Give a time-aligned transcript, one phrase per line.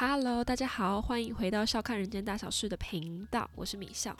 [0.00, 4.16] Hello，大家好，欢迎回到笑看人间大小事的频道，我是米笑。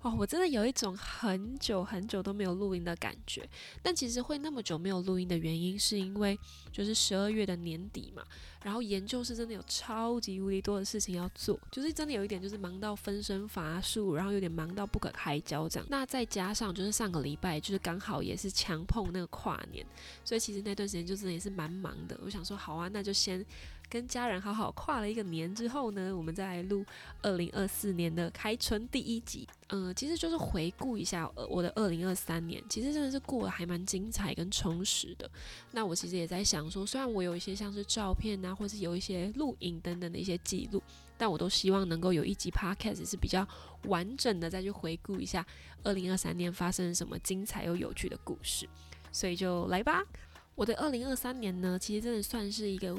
[0.00, 3.46] 哦，我真的有一种很久很久都没有录音的感觉。
[3.82, 6.38] 但其实会那么久没有录音的原因，是因为
[6.72, 8.22] 就是十二月的年底嘛，
[8.64, 15.86] 然后研究室真的有超级无敌多的事情要做，就是真的有一点就是忙到分身乏术，然后有点忙到不可开交这样。
[15.90, 19.84] 那再加上就是上个礼拜就是刚好也是强碰那个跨年，
[20.24, 22.18] 所以其实那段时间就真的也是蛮忙的。
[22.24, 23.44] 我想说，好啊，那就先。
[23.90, 26.84] 跟家人好好跨了一个年之后呢，我们再来录
[27.22, 29.48] 二零二四年的开春第一集。
[29.68, 35.30] 嗯，其实就是回顾一下呃我的二零二三年，其实真的是过得还蛮精彩跟充实的。
[35.72, 40.82] 那我其实也在想说，虽然我有一些像是照片啊，或是有一些录影等等的一些记录，
[41.16, 43.46] 但我都希望能够有一集 podcast 是比较
[43.84, 45.46] 完整的再去回顾一下
[45.82, 48.68] 二零二三年发生什么精彩又有趣的故事。
[49.10, 50.04] 所以就来吧，
[50.54, 52.94] 我的二零二三年呢，其实真的算是一个。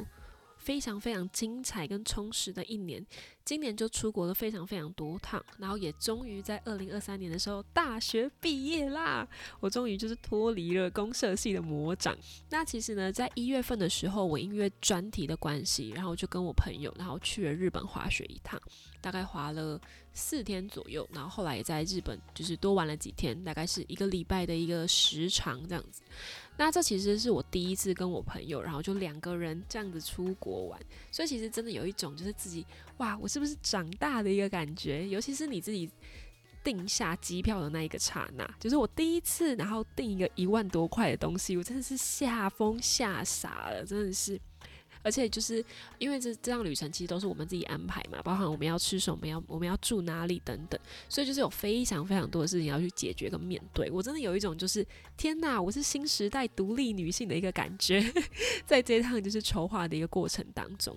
[0.69, 3.03] 非常非常精彩跟充实的一年，
[3.43, 9.27] 今年就出国了非常非常多趟，然后也终于在二零二三年的时候大学毕业啦！
[9.59, 12.15] 我终于就是脱离了公社系的魔掌。
[12.51, 18.61] 那其实呢，在一月份的时候，我音乐专题的关系，然后就跟我朋友，然后去了日本滑雪一趟，
[19.01, 19.81] 大概滑了
[20.13, 26.03] 四天左右，然后后来也在日本就是多玩了几天，大概是一个礼拜的一个时长这样子。
[26.59, 30.77] 那这其实是我第一次跟我朋友，然后就两个人这样子出国玩，
[31.09, 32.65] 所以其实真的有一种就是自己
[32.97, 35.07] 哇，我是不是长大的一个感觉？
[35.07, 35.89] 尤其是你自己
[36.61, 44.37] 定下机票的那一个刹那，就是我第一次，然后订一个一万多块的东西，我真的是吓疯吓傻了，真的是。
[45.01, 45.63] 而且就是
[45.97, 53.89] 因为这这趟旅程其实都是我们自己安排嘛，包含我们要吃什么，要我们要住哪里等等，所以就是有非常非常多的事情要去解决跟面对。
[53.91, 54.85] 我真的有一种就是
[55.17, 58.03] 天哪，我是新时代独立女性的一个感觉，
[58.65, 60.95] 在这趟就是筹划的一个过程当中。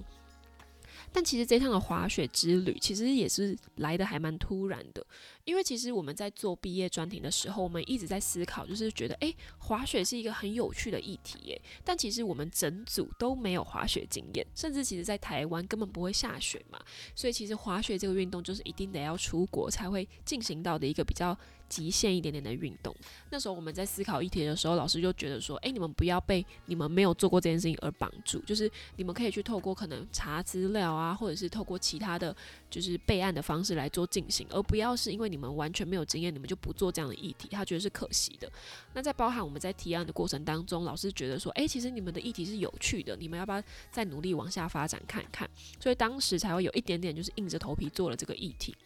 [1.13, 5.07] 但其实这趟的滑雪之旅其实也是来的还蛮突然的，
[5.45, 11.61] 因为其实我们在做毕业专题的时候，我们一直在思考，就是觉得诶，滑雪是一个很有趣的议题耶。
[11.85, 16.81] 但其实我们整组都没有滑雪经验，甚至其实在台湾根本不会下雪嘛，
[17.15, 21.39] 所以其实滑雪这个运动就是一定得要出国才会进行到的一个比较。
[21.73, 22.95] 极限一点点的运动。
[23.31, 32.37] 那时候我们在思考议题的时候，老师就觉得说：“诶，你们不要被你们没有做过这件事情而绑住，就是你们可以去透过可能查资料啊，或者是透过其他的
[32.69, 37.49] 就是备案的方式来做进行，而不要是因为你们完全没有经验，你们就不做这样的议题。
[37.51, 38.53] 他觉得是可惜的。
[38.93, 45.49] 那在包含我们在提案的过程当中，老师觉得说：诶，其实你们的议题是有趣的，你们要不要再努力往下发展看看？
[45.81, 48.77] 所以当时才会有一点点就是硬着头皮做了这个议题。”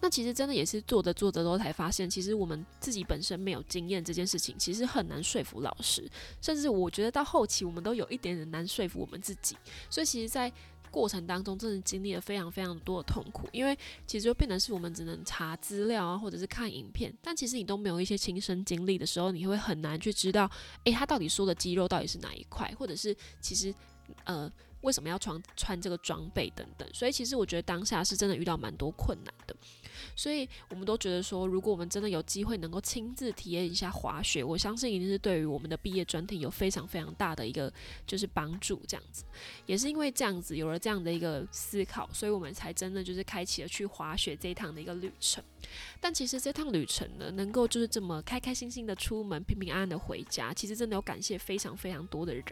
[0.00, 6.08] 那其实真的也是做着做着之后才发现，其实我们自己本身没有经验这件事情，其实很难说服老师，
[6.40, 9.56] 甚至我觉得到后期我们都有一点点难说服我们自己。
[9.90, 10.50] 所以其实，在
[10.90, 13.76] 过程当中，真的经历了非常非常多的痛苦，因为
[14.06, 20.50] 其实就变成是我们只能查资料啊，或者是看影片，但其实你都没有一些亲身经历的时候，你会很难去知道，
[20.84, 23.74] 诶，他到底说的肌肉到底是哪一块，或者是其实
[24.24, 24.50] 呃。
[24.82, 26.88] 为什么要穿穿这个装备等等？
[26.94, 29.56] 所以其实我觉得当下是真的遇到蛮多困难的。
[30.18, 37.72] 所以我们都觉得说，如果我们真的有机会能够亲自体验一下滑雪，我相信一定是对于我们的毕业专题有非常非常大的一个
[38.04, 38.82] 就是帮助。
[38.88, 39.22] 这样子，
[39.66, 45.44] 也是因为这样子有了这样的一个思考，所以我们才真的就是开启了去滑雪这一趟的一个旅程。
[46.00, 52.44] 但其实这趟旅程呢，能够就是这么开开心心的出门，平平安安的回家，其实真的有感谢非常非常多的人，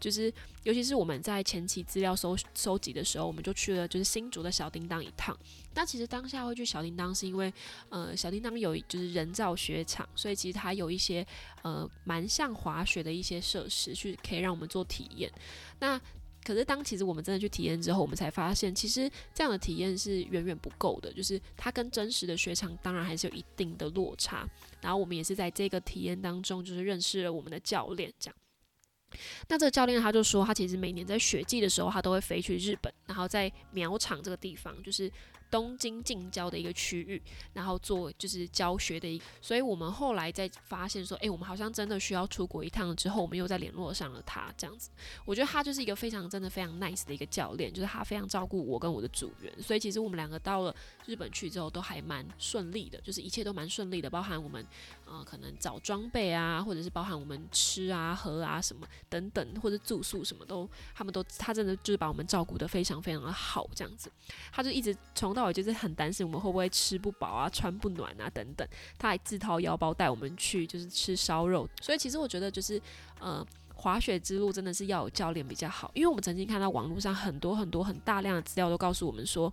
[0.00, 0.32] 就是
[0.62, 5.36] 尤其是我们在前期资料收收集的时候，我们就去了就是新竹的小叮当一趟。
[5.76, 7.52] 那其实当下会去小叮当，当是因为
[7.90, 11.26] 呃小叮当有就是人造雪场，所以其实它有一些
[11.62, 15.30] 呃蛮像滑雪的一些设施，去可以让我们做体验。
[15.80, 16.00] 那
[16.42, 21.10] 可是，当其实我们真的去体验之后，我们才发现，其实这样的体验是远远不够的。
[21.10, 24.46] 就是它跟真实的雪场当然还是有一定的落差。
[24.82, 28.12] 然后我们也是在这个体验当中，就是认识了我们的教练。
[28.18, 28.36] 这样，
[29.48, 35.10] 那这个教练他就说，他其实每年在雪季的时候，他都会飞去日本，然后在苗场这个地方，就是。
[35.54, 37.22] 东京近郊的一个区域，
[37.52, 44.90] 然后做就是教学的一，所以我们后来在发现说，诶，我们好像真的需要出国一趟之后，我们又在联络上了他，这样子，
[45.24, 50.74] 我觉得他就是一个非常真的非常 nice 的一个教练，就是他非常照顾我跟我的组员，所以其实我们两个到了
[51.06, 54.66] 日本去之后都还蛮顺利的，就是一切都蛮顺利的，包含我们
[55.06, 64.10] 呃可能找装备啊，或者是包含我们吃啊喝啊什么等等，或者住宿什么都，他们都他真的就是把我们照顾的非常非常的好，这样子，
[64.50, 65.44] 他就一直从到。
[65.44, 68.66] 到尾就是很担心我们会不会吃不饱啊、穿不暖啊等等。
[68.96, 72.80] 他还自掏腰包带我们去就是吃烧肉，所以其实我觉得就是
[73.20, 73.46] 呃。
[73.76, 79.52] 滑雪之路真的是要有教练比较好，因为我们曾经看到网络上很多很多很大量的资料都告诉我们说，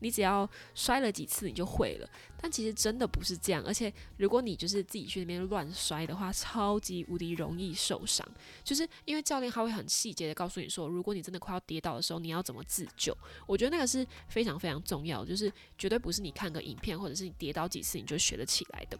[0.00, 2.08] 你只要摔了几次你就会了，
[2.40, 3.62] 但其实真的不是这样。
[3.66, 8.26] 而且如果你就是自己去那边乱摔的话，超级无敌容易受伤。
[8.62, 13.16] 就是因为教练他会很细节的告诉你说，如果你真的快要跌倒的时候，你要怎么自救。
[13.46, 18.98] 我觉得那个是非常非常重要，就是绝对不是你看个影片或者是你跌倒几次你就学得起来的。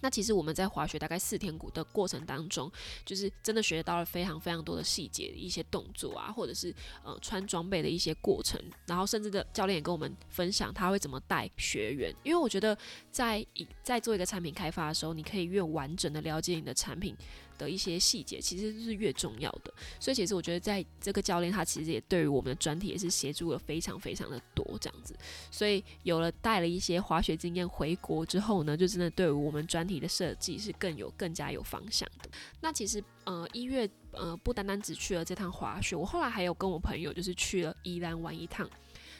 [0.00, 2.70] 那其实我们在滑雪大概四天谷的过程当中，
[3.04, 12.76] 就是真的学到了非常非常多的细节，一些动作啊，或者是呃穿装备的一些过程，然后甚至的教练也跟我们分享他会怎么带学员，因为我觉得
[13.10, 17.16] 在一在做一个产品开发的时候，你可以越完整的了解你的产品。
[17.58, 25.12] 的一些细节其实是越重要的，所以其实我觉得在这个教练他其实也对于我们的专题也是协助了非常非常的多这样子，
[25.50, 32.30] 所以有了带了一些滑雪经验回国之后呢，就真的对于我们专题的设计是更有更加有方向的。
[32.60, 38.68] 那其实呃一月呃不单单只去了这趟滑雪，我后来还有跟我朋友就是去了宜兰玩一趟。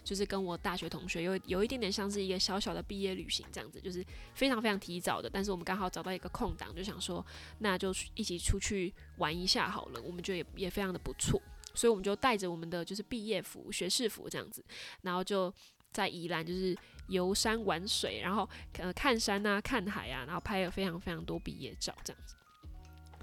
[0.05, 4.03] 就是跟我大学同学有有一点点像是一个小小的毕业旅行这样子，就是
[4.33, 7.25] 非常非常提早的，但是我们刚好找到一个空档，就想说
[7.59, 10.01] 那就一起出去玩一下好了。
[10.01, 11.43] 我们觉得也也非常的不错，
[11.75, 14.65] 所以我们就带着我们的就是毕业服、学士服这样子，
[15.03, 15.53] 然后就
[15.99, 16.77] 在宜兰就是
[17.09, 18.49] 游山玩水，然后
[18.79, 22.35] 呃看山啊、看海啊，然后拍了非常非常多毕业照这样子。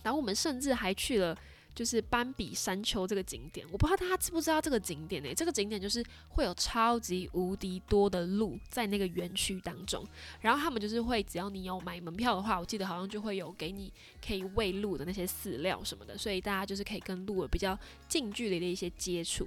[0.04, 1.38] 然后我们甚至还去了。
[1.76, 5.34] 就是斑比山丘这个景点，我不知道大家知不知道这个景点呢？
[5.36, 10.02] 这个景点就是会有超级无敌多的鹿在那个园区当中，
[10.40, 13.92] 然后他们就是会，只要你有买门票的话，我记得好像就会有给你
[14.26, 17.78] 可以喂鹿的那些饲料什么的，所以大家就是可以跟鹿有比较
[18.08, 19.46] 近距离的一些接触。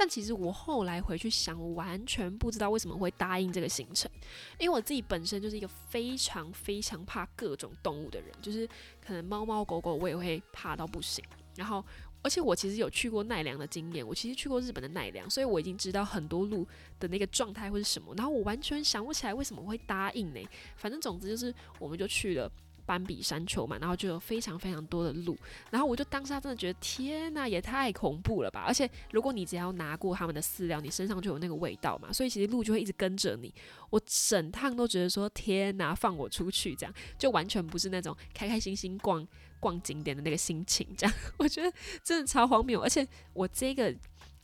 [0.00, 4.10] 但其实我后来回去想，我完全不知道为什么会答应这个行程，
[4.58, 8.66] 因为我自己本身就是一个非常非常怕各种动物的人，就是
[9.04, 11.22] 可能猫猫狗狗我也会怕到不行。
[11.54, 11.84] 然后，
[12.22, 16.66] 而且我其实有去过奈良的经验，我其实去过日本的奈良，所以我已经知道很多路
[16.98, 18.14] 的那个状态会是什么。
[18.16, 20.40] 然后我完全想不起来为什么会答应呢？
[20.76, 22.50] 反正总之就是，我们就去了。
[22.90, 25.38] 斑比山丘嘛，然后就有非常非常多的鹿，
[25.70, 28.64] 然后我就当下真的觉得天呐，也太恐怖了吧！
[28.66, 33.54] 而且如果你只要拿过他们的饲料，你身上就有那个味道嘛，所以其实鹿就会一直跟着你。
[33.90, 39.24] 我整趟都觉得说天呐，放我出去，这样就完全不是那种开开心心逛
[39.60, 41.72] 逛景点的那个心情，这样 我觉得
[42.02, 42.80] 真的超荒谬。
[42.80, 43.94] 而且我这个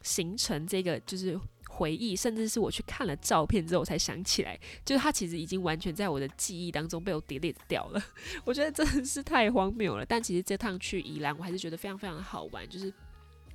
[0.03, 1.37] 行程，这个就是。
[1.77, 8.03] 回忆，甚至是我去看了照片之后，我才想起来，就是它其实已经完全在我的记忆当中被我 delete 掉了。
[8.47, 10.07] 我觉得真的是太荒谬了。
[10.07, 12.67] 但其实这趟去宜兰，我还是觉得非常非常的好玩。
[12.67, 12.91] 就是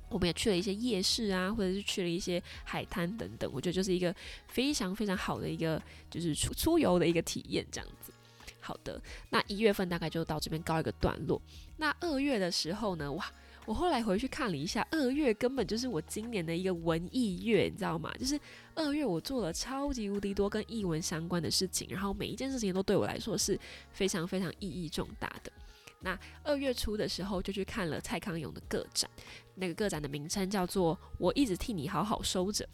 [0.08, 3.50] 我们也去了一些夜市啊，或者是去了一些海滩等等。
[3.52, 4.14] 我觉得就是一个
[4.46, 8.12] 非常非常好的一个就是出出游的一个体验，这样子。
[8.60, 11.42] 好的，那一月份大概就到这边告一个段落。
[11.78, 13.32] 那二月的时候呢，哇！
[13.64, 18.12] 我后来回去看了一下，二月根本就是我今年的一个文艺月，你知道吗？
[18.18, 18.38] 就是
[18.74, 23.58] 二月我做了超级无敌多跟译文相关的事情，然后每一件事情都对我来说是
[23.92, 25.52] 非常非常意义重大的。
[26.00, 29.08] 那二月初的时候就去看了蔡康永的个展，
[29.54, 32.68] 那个个展的名称叫做“我一直替你好好收着”。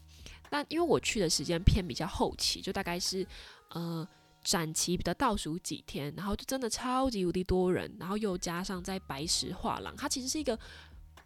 [0.50, 3.26] 那因为我去的时间偏比较后期，就大概是
[3.70, 4.08] 呃。
[4.43, 10.58] 展期的倒数几天，然后就真的超级无敌多人，然后又加上在白石画廊，它其实是一个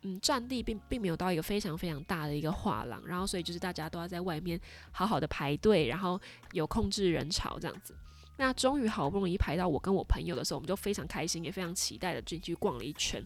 [0.03, 6.21] 嗯占地并并没有到一个非常非常大的一个画廊，然后所以就是大家都要在外面好好的排队，然后
[6.53, 7.95] 有控制人潮这样子。
[8.39, 13.25] 那终于好不容易排到我跟我朋友的时候，我们就非常开心，也非常期待的进去逛了一圈。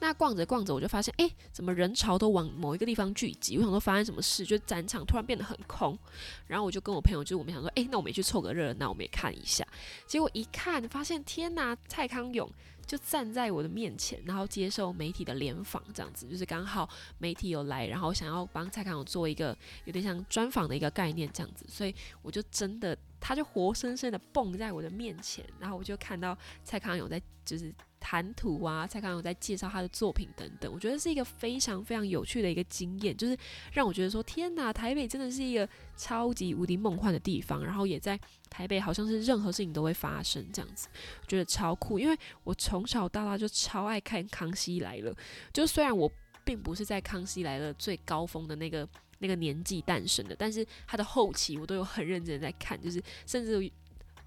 [0.00, 3.56] 那逛着逛着，我就发现，哎，怎么人潮都往某一个地方聚集？
[3.56, 5.98] 我想说发生什么事，就展场突然变得很空。
[6.46, 9.66] 然后我就跟我朋友，就是我们想说，哎，那我们也去凑个热闹，我们也看一下。
[10.06, 12.50] 结果一看，发现天哪，蔡康永
[12.86, 21.66] 就站在我的面前，然后接受媒体的联访，这样子，就是刚好媒体有来，然后想要帮蔡康永做一个有点像专访的一个概念，这样子。
[21.68, 27.74] 所以我就真的，他就活生生的蹦在我的面前，然后我就看到蔡康永在，就是。
[27.98, 33.36] 谈吐啊，蔡康永在介绍他的作品等等，我觉得是一个非常非常有趣的一个经验，就是
[33.72, 40.88] 让我觉得说，天哪，台北真的是一个超级无敌梦幻的地方，然后也在台北好像是任何事情都会发生这样子，
[41.20, 45.12] 我觉得超酷，因为我从小到大就超爱看《康熙来了》，
[45.52, 46.10] 就虽然我
[46.44, 48.88] 并不是在《康熙来了》最高峰的那个
[49.18, 53.70] 那个年纪诞生的，但是他的后期我都有很认真在看，就是甚至。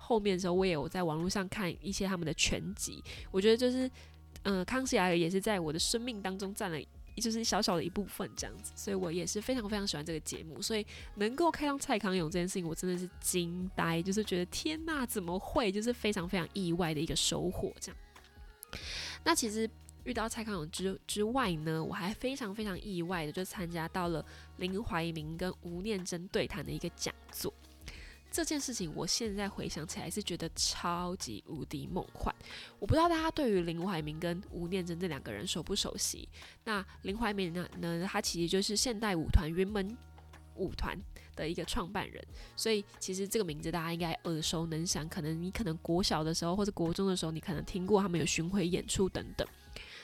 [0.10, 3.00] 后面的时候，我也有在网络上看一些他们的全集，
[3.30, 3.88] 我觉得就是，
[4.42, 6.80] 嗯，康熙来了也是在我的生命当中占了
[7.18, 10.84] 就是小小的一部分这样子，所以我也是非常非常喜欢这个节目，所以
[11.18, 15.72] 能够看到蔡康永这件事情，我真的是惊呆，就是觉得天呐，怎么会？
[15.72, 17.98] 就是非常非常意外的一个收获这样。
[19.24, 19.70] 那其实
[20.06, 24.26] 遇到蔡康永之之外呢，我还非常非常意外的就参加到了
[24.58, 27.54] 林怀民跟吴念真对谈的一个讲座。
[28.32, 32.34] 这件事情，我现在回想起来是觉得超级无敌梦幻。
[32.80, 36.30] 我不知道大家对于林怀民跟吴念真这两个人熟不熟悉？
[36.64, 37.68] 那林怀民呢？
[37.80, 39.98] 呢，他其实就是现代舞团云门
[40.56, 40.96] 舞团
[41.36, 42.24] 的一个创办人，
[42.56, 45.10] 所以其实这个名字大家应该耳熟能详。
[45.10, 49.48] 可能你可能国小的时候或者国中的时候，你可能听过他们有巡回演出等等。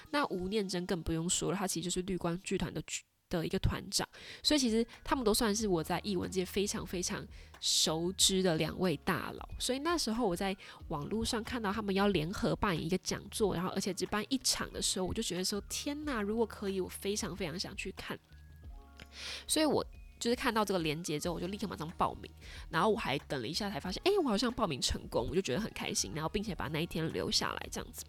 [0.10, 3.04] 那吴念真更不用说了，他其实就是绿光剧团的剧。
[3.28, 4.08] 的一个团长，
[4.44, 7.26] 所以其实他们都算是我在艺文界非常非常
[7.68, 9.50] 熟知的两位大佬。
[9.58, 10.56] 所以那时候我在
[10.90, 18.16] 网络上看到他们要联合办一个讲座，然后而且只办一场的时候，我就觉得说天哪，如果可以，我非常非常想去看。
[19.48, 19.84] 所以我
[20.20, 22.32] 就是看到这个链接之后，我就立刻马上报名。
[22.70, 26.12] 然后我还等了一下，才发现，哎，我好像报名成功，我就觉得很开心。
[26.14, 28.06] 然后并且把那一天留下来这样子。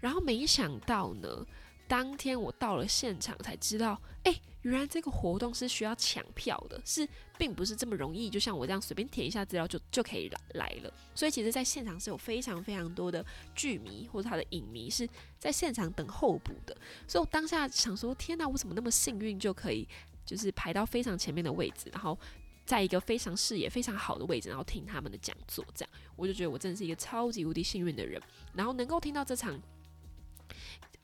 [0.00, 1.46] 然后没想到呢。
[1.88, 10.92] 当天我到了现场才知道，哎，原来这个活动是需要抢票的，是并不是这么容易，就像我这样随便填一下资料就就可以来来了。
[11.14, 13.24] 所以其实，在现场是有非常非常多的
[13.54, 16.76] 剧迷或者他的影迷是在现场等候补的。
[17.06, 19.86] 所以我当下想说，天哪，我怎么那么幸运就可以
[20.24, 22.18] 就是排到非常前面的位置，然后
[22.64, 28.20] 在一个非常视野非常好的位置，然后听他们的讲座，这样我就觉得我真的是一个超级无敌幸运的人，
[28.54, 29.56] 然后能够听到这场。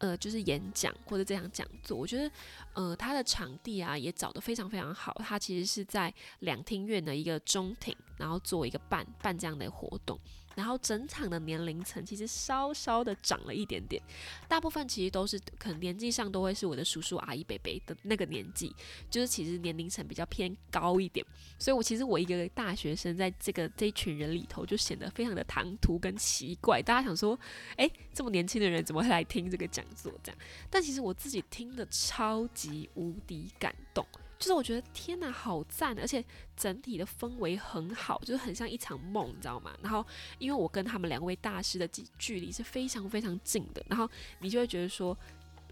[0.03, 2.29] 呃，就是演讲或者这样讲座，我觉得，
[2.75, 5.15] 呃，他的场地啊也找得非常非常好。
[5.25, 10.19] 他其实是在两厅院的一个中庭，然后做一个办办这样的活动。
[10.55, 14.03] 然后整场的年龄层其实稍稍的长了一点点，
[14.49, 18.75] 大部分其实都是可能年纪上都会是我的叔叔阿姨、伯伯的那个年纪，
[19.11, 21.25] 就是其实年龄层比较偏高一点。
[21.59, 26.83] 所以我其实我一个大学生在这个这一群人里头就显得非常的唐突跟奇怪。
[26.83, 27.39] 大家想说，
[27.77, 30.13] 诶，这么年轻的人怎么会来听这个讲座？
[30.23, 30.39] 这样，
[30.71, 34.07] 但其实我自己听的超级无敌感动。
[34.43, 35.97] 就是我觉得天哪，好赞！
[36.01, 36.25] 而且
[36.57, 39.73] 整体的氛围很好，就是很像一场梦，你知道吗？
[39.81, 40.05] 然后
[40.41, 45.17] 因为我跟他们两位大师的距距离是非常非常近的，然后你就会觉得说，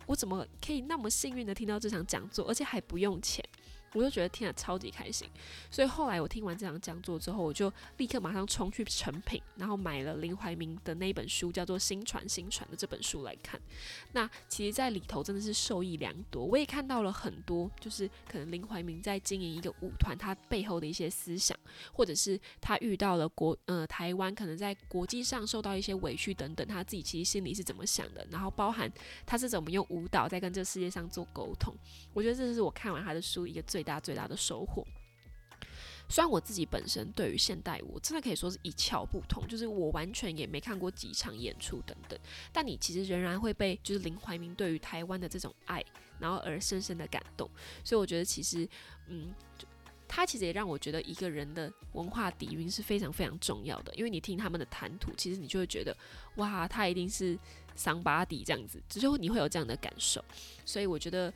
[0.07, 3.45] 我怎么可以那么幸运的听到这场讲座，而且还不用钱？
[3.93, 5.29] 我就觉得听了超级开心，
[5.69, 13.61] 所以后来我听完这场讲座之后，我就立刻马上冲去成品，然后买了林怀民的那本书，叫做《新传新传》的这本书来看。
[14.13, 21.59] 那其实，在里头真的是受益良多，我也看到了很多，就是可能林怀民在经营一个舞团，他背后的一些思想，
[21.93, 28.89] 或者是他遇到了国呃台湾可能在国际上受到一些委屈等等，他自己其实心里是怎么想的，然后包含
[29.27, 31.75] 他是怎么用舞蹈在跟这个世界上做沟通。
[32.15, 33.80] 我觉得这是我看完他的书一个最。
[33.81, 34.87] 最大最大的收获。
[36.07, 42.19] 虽然我自己本身对于现代舞真的可以说是一窍不通，就是我完全也没看过几场演出等等，
[42.53, 45.83] 但你其实仍然会被就是林怀民对于台湾的这种爱，
[46.19, 47.49] 然后而深深的感动。
[47.83, 48.69] 所以我觉得其实，
[49.07, 49.33] 嗯，
[50.07, 55.97] 他其实也让我觉得一个人的文化底蕴是非常非常重要的，因为你听他们的谈吐，其实你就会觉得，
[56.37, 57.39] 哇，他一定是
[57.77, 60.23] 桑巴迪这样子，只就你会有这样的感受。
[60.67, 61.33] 所以我觉得。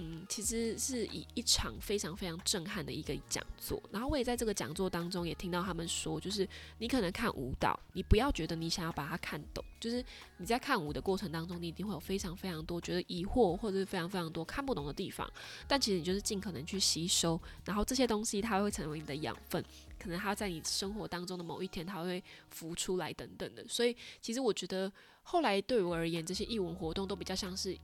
[0.00, 10.04] 嗯，其实是以一场非常非常震撼的一个讲座，然后我也在这个讲座当中也听到他们说，就是你可能看舞蹈，你不要觉得你想要把它看懂，就是
[10.36, 15.28] 你在看舞的过程当中，你一定会有非常非常多觉得疑惑或者是非常非常多看不懂的地方，
[15.66, 19.64] 但其实你就是尽可能去吸收，然后这些东西它会成为你的养分，
[19.98, 24.92] 可能它在你生活当中的某一天它会浮出来等等的，所以其实我觉得
[25.24, 27.76] 后来对我而言，这些译文活动都比较像是。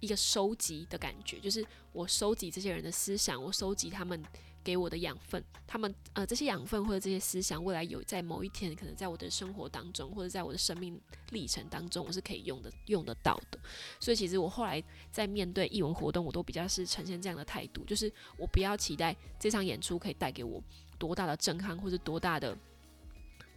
[0.00, 4.22] 一个收集的感觉，就是我收集这些人的思想，我收集他们
[4.62, 13.58] 给我的养分，他们呃这些养分或者这些思想，未来有在某一天可能在我的生活当中，或者在我的生命历程当中，我是可以用的用得到的。
[14.00, 14.82] 所以其实我后来
[15.12, 20.62] 在面对艺文活动，我都比较是呈现这样的态度，就是我不要期待这场演出可以带给我
[20.98, 22.56] 多大的震撼或者多大的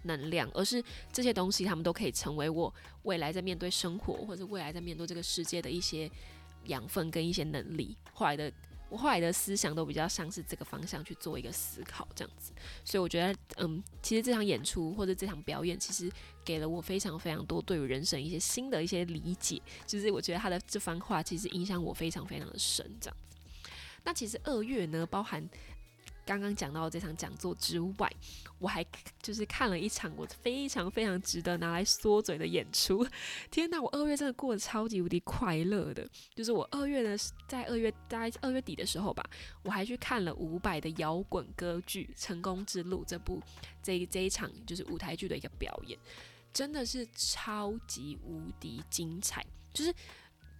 [0.08, 0.84] 能量，而是
[1.14, 2.74] 这些东西他们都可以成为我
[3.04, 6.10] 未来在面对生活或者未来在面对这个世界的一些。
[6.68, 8.52] 养分跟一些能力，后来的
[8.90, 12.52] 我后来的思想都比较像是这个方向去做一个思考，这样子。
[12.84, 16.12] 所以我觉得，嗯，其实这场演出或者这场表演，其实
[16.44, 19.62] 给了我非常非常多对于人生一些新的一些理解。
[19.86, 23.38] 就是我觉得他的这番话，其实影响我非常非常的深，这样子。
[24.04, 25.48] 那其实二月呢，包含
[26.28, 28.12] 刚刚讲到这场讲座之外，
[28.60, 28.86] 我还
[29.22, 33.08] 就是看了一场我非常非常值得拿来缩嘴的演出。
[33.50, 36.06] 天哪，我二月真的过得超级无敌快乐的。
[36.36, 37.18] 就是我二月的
[37.48, 39.24] 在二月大概二月底的时候吧，
[39.64, 43.42] 我还去看了伍佰的摇滚歌剧《成功之路》这部
[43.82, 45.98] 这这一场就是舞台剧的一个表演，
[46.52, 49.46] 真的是超级无敌精彩。
[49.74, 49.94] 就是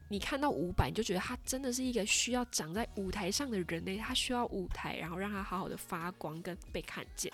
[0.10, 7.32] 你看到伍佰，你就觉得他真的是一个需要长在舞台上的人类，他需要舞台，然后让他好好的发光跟被看见。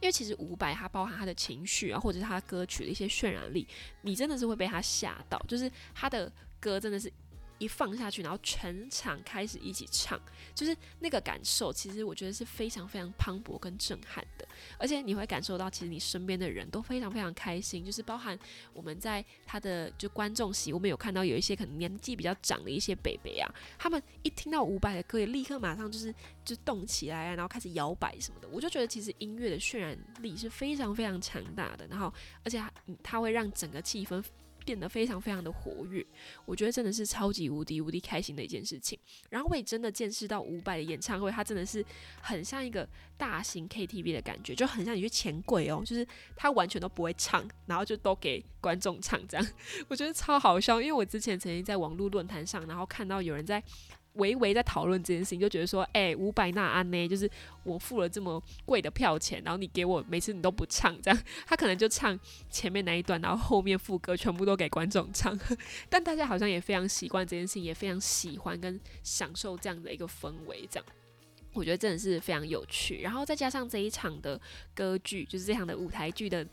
[0.00, 3.66] 因为其实伍佰他包含他的情绪啊，或者是他歌曲的一些渲染力，
[4.02, 5.38] 你真的是会被他吓到。
[5.46, 7.12] 就是他的歌真的是。
[7.60, 10.18] 一放下去，然后全场开始一起唱，
[10.54, 14.48] 就是那个感受，其实我觉得是非常非常磅礴跟震撼的。
[14.78, 18.36] 而且你会感受到，其实你身边的人都非常非常开心，就是包含
[18.72, 28.48] 我们在他的就观众席，我们有看到有一些可能年纪比较长的一些北北啊，他们一听到伍佰的歌，也立刻马上就是就动起来，然后开始摇摆什么的。
[28.48, 32.12] 我就觉得其实音乐的渲染力是非常非常强大的，然后
[32.42, 34.24] 而且它它会让整个气氛。
[34.70, 36.06] 变得非常非常的活跃，
[36.44, 38.96] 我觉得真的是超级无敌无敌开心的一件事情。
[39.28, 41.84] 然后我也真的见识到伍佰的演唱会，他真的是
[42.20, 49.44] 很像一个大型 KTV 的感觉，就很像你去钱柜哦，就是他完全都不会唱，然后就都给观众唱这样。
[49.90, 53.60] 我觉得超好笑，因为我之前曾经在网络论坛上，然后看到有人在。
[54.14, 57.30] 微微在讨论这件事情，就觉得说，哎，五百纳安呢，就是
[57.62, 62.18] 我付了这么贵的票钱，然后你给我每次你都不唱，这样他可能就唱
[62.50, 65.38] 前面那一段，然后后面副歌全部都给观众唱。
[65.88, 70.86] 但大家好像也非常习惯这件事情，也非常喜欢跟享受这样的一个氛围，这样
[71.52, 73.00] 我觉得真的是非常有趣。
[73.02, 74.40] 然后再加上这一场的
[74.74, 76.46] 歌剧，就是这样的舞台剧的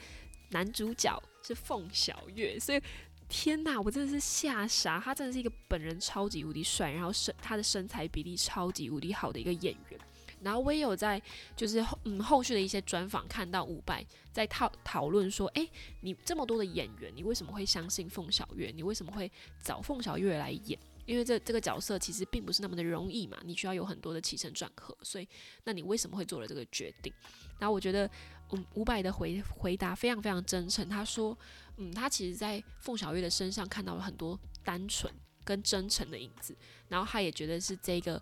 [0.50, 2.82] 男主角是凤小岳，所以。
[3.30, 5.00] 天呐，我真的是吓傻！
[5.00, 10.00] 他真的是一个本人超级无敌帅，然后身他的身材比例超级无敌好的一个演员。
[10.42, 11.20] 然后我也有在
[11.56, 15.70] 就是后嗯后续的一些专访看到伍佰在讨讨论说，诶，
[16.02, 18.72] 你这么多的演员，你为什么会相信凤小岳？
[18.74, 19.30] 你为什么会
[19.62, 20.80] 找凤小岳来演？
[21.06, 24.96] 因为这这个角色其实并不是那么的容易嘛，你需要有很多的起承转合。
[25.02, 25.28] 所以，
[25.64, 27.12] 那你为什么会做了这个决定？
[27.60, 28.10] 然后我觉得，
[28.52, 30.88] 嗯，伍佰的回回答非常非常真诚。
[30.88, 31.38] 他说。
[31.78, 36.56] 嗯，他其实，在凤小岳的身上看到了很多单纯跟真诚的影子，
[36.90, 38.22] 然后他也觉得是这个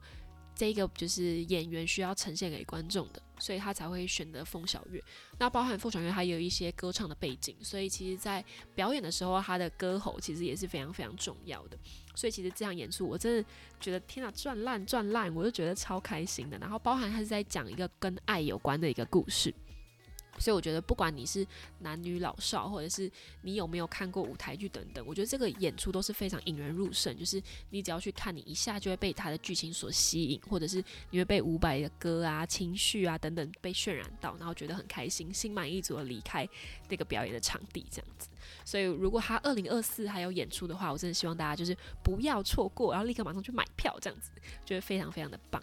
[0.54, 5.02] 这个就是演员需要呈现给观众的，所以他才会选择凤小岳。
[5.40, 11.78] 那包含凤小岳，他也有一些歌唱的背景，所以其实，在表演的时候，他的歌喉其实也是非常非常重要的。
[12.14, 13.50] 所以其实这样演出，我真的
[13.80, 16.58] 觉得天哪，赚烂赚烂，我就觉得超开心的。
[16.58, 19.54] 然后包含他是在讲一个跟爱有关的一个故事。
[20.38, 21.46] 所以我觉得，不管你是
[21.80, 23.10] 男女老少，或者是
[23.42, 27.18] 你有没有看过舞台剧等等，我觉得这个演出都是非常引人入胜。
[27.18, 36.48] 就是你只要去看，你一下就会被他的剧情所吸引，或者是你会被伍佰的歌啊、情绪啊等等被渲染到，然后觉得很开心，心满意足的离开
[36.90, 38.30] 那个表演的场地这样子。
[38.64, 44.32] 所以如果他二零二四还有演出的话，我真的希望大家就是不要错过，然后立刻马上去买票这样子，
[44.66, 45.62] 觉得非常非常的棒。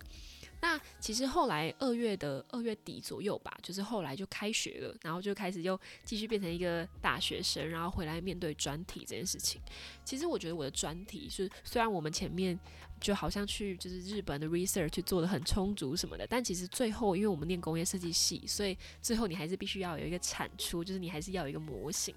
[0.62, 9.60] 那其实后来二月的二月底左右吧，就是后来就开学了，然后就开始又继续变成一个大学生，然后回来面对专题这件事情。
[10.04, 12.56] 其实我觉得我的专题是，虽然我们前面
[13.00, 22.14] 就好像去就是日本的 research 去做的很充足什么的，但其实最后因为我们念工业设计系，所以最后你还是必须要有一个产出，就是你还是要有一个模型。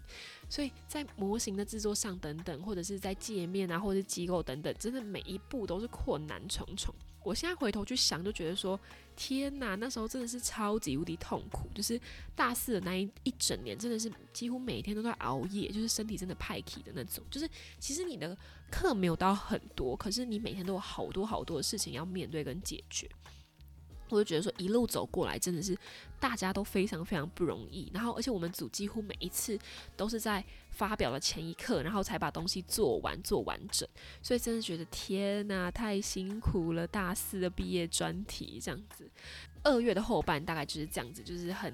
[0.48, 6.94] 所以在模型的制作上等等，或者是在界面啊，或者是机构等等，真的每一步都是困难重重。
[7.26, 8.80] 我现在回头去想，就觉得说，
[9.16, 11.68] 天哪，那时候真的是超级无敌痛苦。
[11.74, 12.00] 就是
[12.36, 17.24] 大四的那一一整年，真的是几乎每天都在熬夜，就是身体真的派气的那种。
[17.32, 18.38] 就是其实你的
[18.70, 23.10] 课没有到很多，可是你每天都有好多好多的事情要面对跟解决。
[24.10, 25.78] 我就觉得说，一路走过来，真的是
[26.20, 27.90] 大家都非常非常不容易。
[27.94, 29.58] 然后，而且我们组几乎每一次
[29.96, 33.88] 都是在发表的前一刻，然后才把东西做完做完整。
[34.22, 36.86] 所以，真的觉得天呐，太辛苦了！
[36.86, 39.10] 大四的毕业专题这样子，
[39.64, 41.74] 二月的后半大概就是这样子，就是很。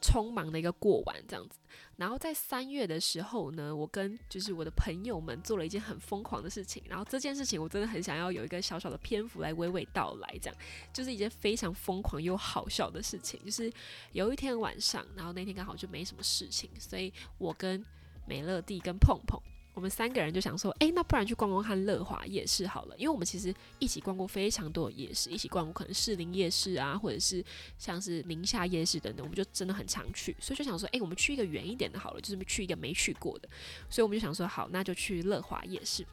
[0.00, 1.58] 匆忙的一个过完这样子，
[1.98, 10.56] 然后在三月的时候呢，我跟就是我的朋友们做了一件很疯狂的事情，然后这件事情我真的很想要有一个小小的篇幅来娓娓道来，这样
[10.92, 13.70] 就是一件非常疯狂又好笑的事情，就是
[14.12, 17.84] 有一天晚上，然后那天刚好就没什么事情，所以我跟
[18.26, 19.42] 美乐蒂跟碰碰。
[19.78, 27.44] 我们三个人就想说，哎，那不然去逛逛看乐华夜市好了，因为我们其实一起逛过非常多的夜市，一起逛过可能士林夜市啊，或者是
[27.78, 33.48] 像是宁夏夜市等等，我们就真的很常去，所以就想说，哎，我们去一个远一点的好了，就是去一个没去过的，
[33.88, 36.04] 所以我们就想说，好，那就去乐华夜市。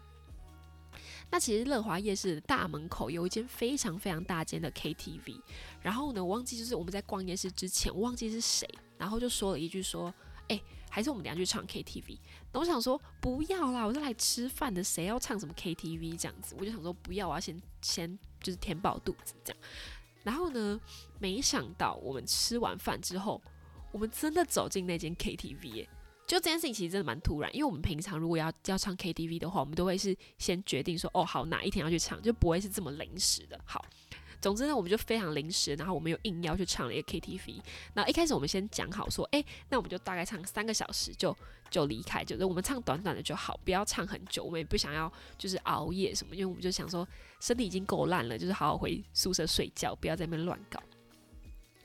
[1.32, 5.42] 那其实乐华夜市的大门口有一间非常非常大间的 KTV，
[5.82, 10.14] 然后呢，我忘记就是我们在逛夜市之前，我忘记是谁，然后就说了一句说，
[10.50, 10.62] 哎，
[10.96, 12.18] 还是我们等下去唱 KTV。
[12.54, 16.56] 那我想说不要啦，我是来吃饭的，谁要唱什么 KTV 这样子？
[16.58, 19.62] 我就想说不要，我要先先就是填饱肚子这样。
[20.24, 20.80] 然后呢，
[21.20, 23.42] 没想到我们吃完饭之后，
[23.92, 25.86] 我们真的走进那间 KTV。
[26.26, 33.60] 就这件事情其实真的蛮突然，因为我们平常如果要要唱 KTV 的话，我们都会是先决定说，哦，好，哪一天要去唱，就不会是这么临时的。
[33.66, 33.84] 好，
[34.42, 37.62] 总之呢，我们就非常临时，然后我们又应邀去唱了一个 KTV。
[37.94, 41.36] 那一开始我们先讲好说，哎，那我们就大概唱三个小时就
[41.70, 47.08] 就离开，就是我们唱短短的就好，不要唱很久，我们也不想要就是熬夜什么，因为我们就想说
[47.40, 50.80] 身体已经够烂了，就是好好回宿舍睡觉，不要在那边乱搞。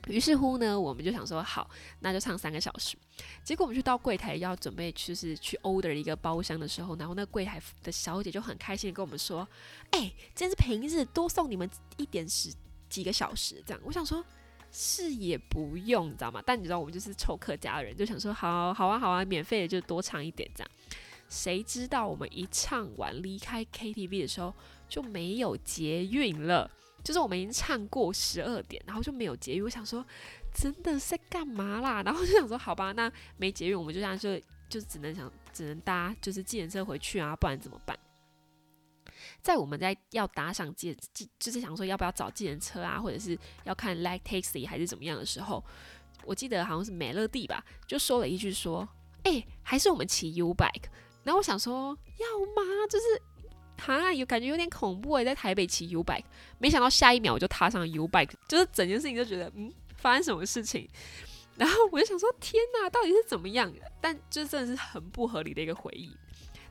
[0.07, 2.97] 于是乎呢，我们就想说好，那就唱三个小时。
[3.43, 9.47] 结果我们去到柜台要准备就是去 order 一个包厢的时候，然后那柜台的小姐就很开心的跟我们说
[9.91, 12.51] ：“哎，今天是平日，多送你们一点时
[12.89, 14.23] 几个小时这样。”我想说，
[14.71, 16.41] 是也不用，你知道吗？
[16.45, 20.71] 但你知道我们就是凑客家人，就想说好好啊好啊，免费的就多唱一点这样。
[21.29, 24.53] 谁知道我们一唱完离开 KTV 的时候
[24.89, 26.69] 就没有捷运了。
[27.03, 29.63] 就是我们已经唱过十二点，然后就没有捷运。
[29.63, 30.05] 我想说，
[30.53, 32.01] 真的是干嘛啦？
[32.05, 37.97] 然后就想说，好吧，那没捷运，我们就这样就就只能想，只能搭就是计程车回去啊，不然怎么办？
[39.41, 45.63] 在我们在要搭上计计，就是想说要不要找计程车啊，或者是要看 like taxi 还是怎么样的时候，
[46.23, 48.87] 我记得好像是美乐蒂吧，就说了一句说，
[49.23, 50.85] 哎，还是我们骑 U bike。
[51.23, 52.63] 然后我想说，要吗？
[52.89, 53.21] 就是。
[53.83, 56.23] 哈，有感觉有点恐怖诶，在台北骑 U bike，
[56.59, 60.87] 没想到下一秒我就踏上 U bike，就是整件事情就觉得，嗯，发生什么事情？
[61.57, 63.73] 然后我就想说，天哪，到底是怎么样？
[63.99, 66.15] 但就真的是很不合理的一个回忆。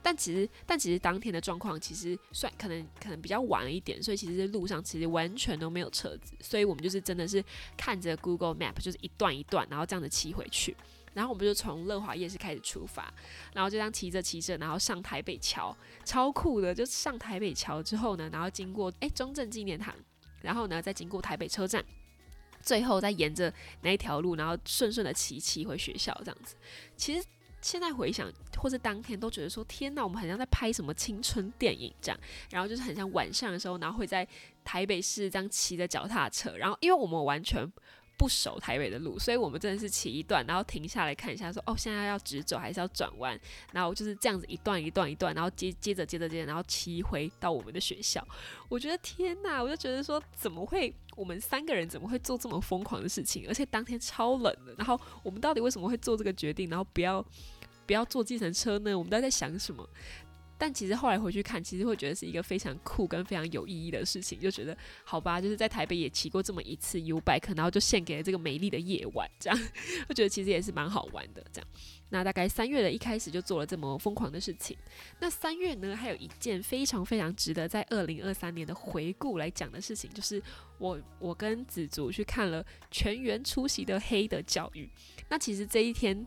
[0.02, 7.44] 但其实，但其实当天的状况其实算可能可能比较晚了一点，所以其实路上其实完全都没有车子，所以我们就是真的是
[7.76, 10.74] 看着 Google Map，就是一段一段，然后这样子骑回去。
[11.12, 13.12] 然后我们就从乐华夜市开始出发，
[13.52, 16.72] 然后就这样骑着骑着，然后上台北桥，超酷的。
[16.72, 19.92] 就上台北桥之后呢，然后经过诶中正纪念堂，
[20.40, 21.84] 然后呢再经过台北车站，
[22.62, 26.54] 最后再沿着那一条路，然后顺顺的骑骑回学校这样子。
[26.96, 27.26] 其实
[27.60, 32.20] 现在回想或者当天都觉得说，天哪，我们好像在拍什么青春电影这样。
[32.50, 34.26] 然后就是很像晚上的时候，然后会在
[34.64, 37.70] 台北市这样骑着脚踏车，然后因为我们完全。
[38.20, 43.40] 不熟台北的路，所以我们真的是骑一段，然后停下来看一下，说哦，现在要直走还是要转弯？
[43.72, 48.22] 然后就是这样子一段一段一段，然后接接着接着接着，然后骑回到我们的学校。
[48.68, 53.46] 我觉得天哪，我就觉得说，怎么会我们三个人怎么会做这么疯狂的事情？
[53.48, 56.68] 而且当天超冷的，然后我们到底为什么会做这个决定？
[56.68, 57.24] 然后不要
[57.86, 58.94] 不要坐计程车呢？
[58.94, 59.88] 我们都在想什么？
[60.60, 69.58] 但其实后来回去看，其实会觉得是一个非常酷跟非常有意义的事情，就觉得好吧，就是在台北也骑过这么一次 U bike，然后就献给了这个美丽的夜晚，这样，
[70.06, 71.42] 我觉得其实也是蛮好玩的。
[71.50, 71.68] 这样，
[72.10, 74.76] 那大概三月的一开始就做了这么疯狂的事情。
[75.18, 80.42] 那三月呢，还有一件非常非常值得在二零二三年的回顾来讲的事情，就是
[80.76, 84.86] 我我跟子竹去看了全员出席的黑的教育。
[85.30, 86.26] 那其实这一天。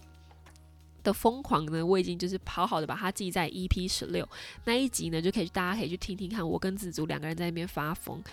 [1.04, 4.28] 的疯狂呢，我已经就是好好的把它记在 EP 十六
[4.66, 8.24] 那一集呢，就可以大家可以去听听看，我跟子竹两个人在那边发疯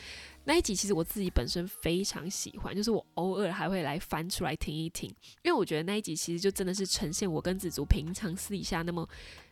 [0.44, 5.08] 那一集，其实我自己本身非常喜欢，就是我偶尔还会来翻出来听一听，
[5.42, 9.06] 因为我觉得那一集其实就真的是呈现我跟子竹平常私底下那么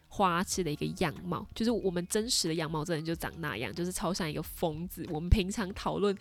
[0.09, 5.07] 花痴的一个样貌，就是我们真实的样貌真的就长那样，就是超像一个疯子。
[5.11, 6.17] 我们平常讨论。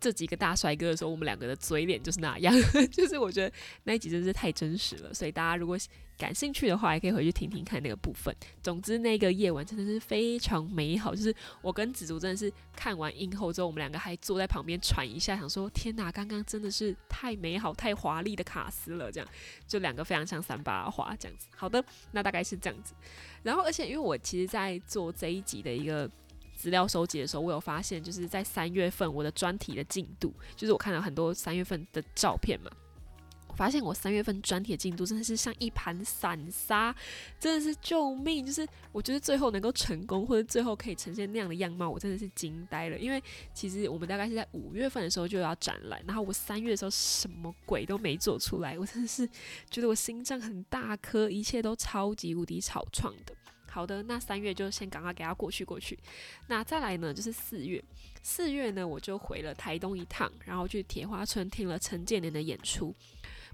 [0.00, 2.54] 这几个大帅哥的时候，我们两个的嘴脸就是那样，
[2.90, 5.76] 就是我觉得那一集真是太真实了，所以大家如果
[6.16, 8.34] 感兴趣的话，也可以回去听听看那个部分。
[8.62, 19.28] 总之，那个夜晚真的是非常美好，就是我跟紫竹真的是看完映后之后，我们两个还坐在旁边喘一下，想说天哪，刚刚真的是太美好、太华丽的卡斯了，这样
[19.66, 21.46] 就两个非常像三八花这样子。
[21.54, 21.82] 好的，
[22.12, 22.94] 那大概是这样子。
[23.42, 26.10] 然后，而且因为我其实，在做这一集的一个。
[26.60, 32.70] 资料收集的时候，我有发现，就是在三月份我的专题的进度，就是我看了很多三月份的照片嘛，
[33.48, 36.94] 我发现我三月份专题的进度真的是像一盘散沙，
[37.38, 38.44] 真的是救命！
[38.44, 42.98] 就是我觉得最后能够成功，或者最后可以呈现那样的样貌，我真的是惊呆了。
[42.98, 43.22] 因为
[43.54, 49.26] 其实我们大概是在五月份的时候就要展览，然后我三月的时候什么鬼都没做出来，我真的是
[49.70, 53.34] 觉得我心脏很大颗，一切都超级无敌草创的。
[53.70, 55.98] 好的，那三月就先赶快给他过去过去。
[56.48, 57.82] 那再来呢，就是四月。
[58.22, 62.94] 四月呢，我就回了台东一趟，然后去铁花村听了陈建年的演出。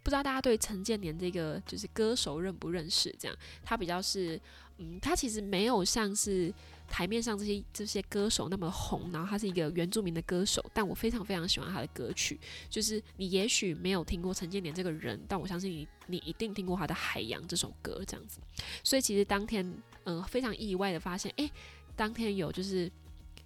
[0.02, 3.14] 不知道大家对陈建年这个就是歌手认不认识？
[3.18, 4.40] 这样，他比较是，
[4.78, 6.52] 嗯，他其实没有像是
[6.88, 12.38] 台面上这些这些歌手那么红，然后他是一个原住民的歌手，但我非常非常喜欢他的歌曲。
[12.70, 18.38] 就是你也许没有听过陈建年这个人，但我相信你你一定听过他的《海洋》这首歌这样子。
[18.84, 19.72] 所以其实当天
[20.06, 21.48] 嗯非常意外的发现，诶，
[21.94, 22.90] 当天有就是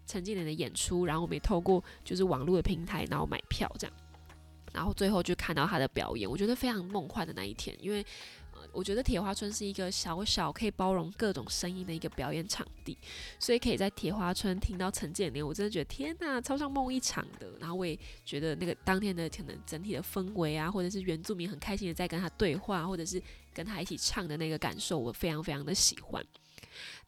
[0.06, 3.96] 陈建年的演出，然后我们也透过就是网络的平台，然后买票这样，
[4.72, 8.06] 然后最后就看到他的表演，我觉得非常梦幻的那一天，因为。
[8.72, 12.96] 我觉得铁花村是一个小小可以包容各种声音的一个表演场地，
[13.38, 17.50] 所以可以在铁花村听到陈建年，我真的觉得天呐，超像梦一场的。
[17.58, 23.20] 然后我也觉得那个当天的可能整体的氛围啊，或者是原住民很开心的在跟他对话，或者是
[23.54, 26.22] 跟他一起唱的那个感受，我非常非常的喜欢。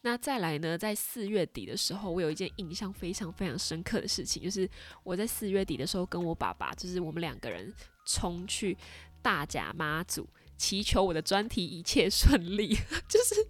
[0.05, 4.69] 那再来呢，在四月底的时候，我有一件印象非常非常深刻的事情，就是
[5.01, 7.73] 我在四月底的时候跟我爸爸，就是我们两个人
[8.05, 8.77] 冲去
[9.21, 10.27] 大甲妈祖。
[10.57, 12.75] 祈求我的专题一切顺利，
[13.09, 13.47] 就是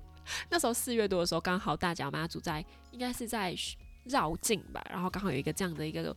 [0.49, 3.55] 那时候四月多的时候，刚好大甲妈祖在，应该是在
[4.05, 6.15] 绕境吧，然后刚好有一个这样的一个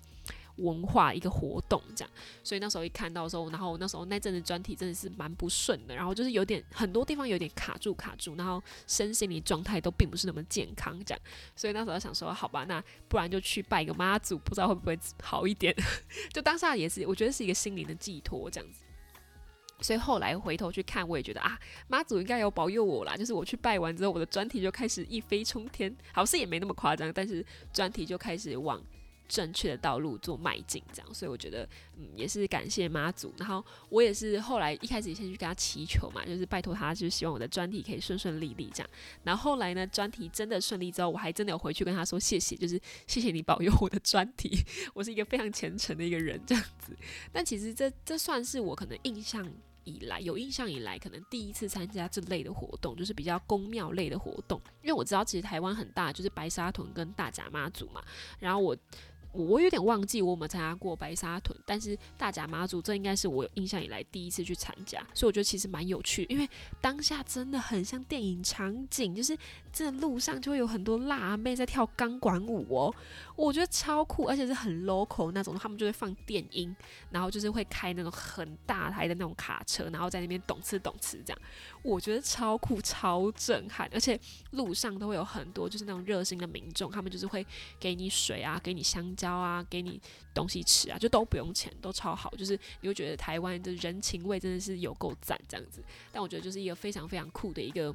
[0.56, 2.10] 文化一个活动这样，
[2.42, 11.20] 所以那时候一看到的时候，然后那时候那阵子专题真的是蛮不顺的，然后就是有点很多地方有点卡住卡住，然后身心灵状态都并不是那么健康这样，
[11.54, 15.74] 所以那时候想说，好吧，那不然就去拜个妈祖，不知道会不会好一点，
[16.32, 18.82] 就当下也是我觉得是一个心灵的寄托这样子。
[19.82, 23.14] 所以后来回头去看，我也觉得啊，妈祖应该有保佑我啦。
[23.14, 28.82] 就是我去拜完之后，我的专题就开始一飞冲天，好像也没那么夸张，但是专题就开始往
[29.28, 31.14] 正确的道路做迈进，这样。
[31.14, 33.32] 所以我觉得，嗯，也是感谢妈祖。
[33.38, 38.90] 然后我也是后来一开始先去跟他祈求嘛，就是拜托他，就是希望我的专题可以顺顺利利这样。
[39.24, 44.58] 然后后来呢，专题真的顺利之后，我还真的有回去跟他说谢谢，就是谢谢你保佑我的专题。
[44.94, 46.96] 我是一个非常虔诚的一个人，这样子。
[47.32, 49.46] 但其实这这算是我可能印象。
[49.88, 54.60] 以来有印象以来，可能第一次参加这类的活动，就是比较宫庙类的活动。
[54.82, 58.02] 因为我知道，其实台湾很大，就是白沙屯跟大甲妈祖嘛。
[58.40, 58.76] 然后我。
[59.36, 66.48] 我有点忘记我有没有参加过白沙屯，但是大甲妈祖这应该是我有印象以来第一次去参加，所以我觉得其实蛮有趣，因为
[66.80, 69.36] 当下真的很像电影场景，就是
[69.72, 72.94] 这路上就会有很多辣妹在跳钢管舞哦，
[73.36, 76.74] 我觉得超酷，而且是很 local 那种，他们就会放电音，
[77.10, 81.38] 然后就是会开那种很大台的那种卡车，然后在那边懂吃懂吃这样，
[81.82, 84.18] 我觉得超酷超震撼，而且
[84.52, 87.46] 路上都会有很多就是那种热心的民众，他们就是会
[87.78, 89.25] 给你水啊，给你香蕉。
[89.26, 90.00] 刀啊，给你
[90.32, 92.30] 东西吃啊，就都不用钱，都超好。
[92.36, 95.82] 就是你会觉得台湾的人情味真的是有够赞这样子。
[96.12, 97.92] 但我觉得就是一个非常非常酷的一个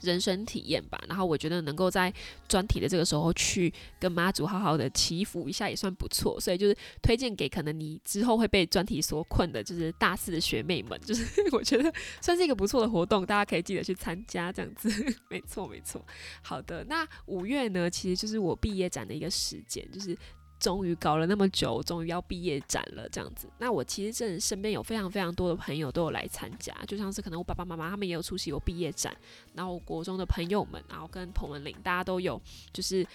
[0.00, 1.00] 人生体验吧。
[1.08, 2.12] 然后我觉得能够在
[2.48, 6.40] 专题的这个时候去跟妈祖好好的祈福一下也算不错。
[6.40, 14.88] 所以就是推荐给可能你之后会被专题所困的，就是大四的学妹们，就是 我觉得算是一个不错的活动，大家可以记得去参加这样子。
[15.28, 16.04] 没错没错。
[16.42, 20.16] 好的，那五月呢，其实就是我毕业展的一个时间，就是。
[20.60, 23.48] 终于搞了那么久，终于要毕业展了，这样子。
[23.58, 29.16] 那我其实真的身边有非常非常多的朋友都有来参加，就像是可能我爸爸妈妈他们也有出席我毕业展，
[29.54, 32.40] 然后国中的朋友们，然后跟彭文玲大家都有，
[32.72, 33.06] 就是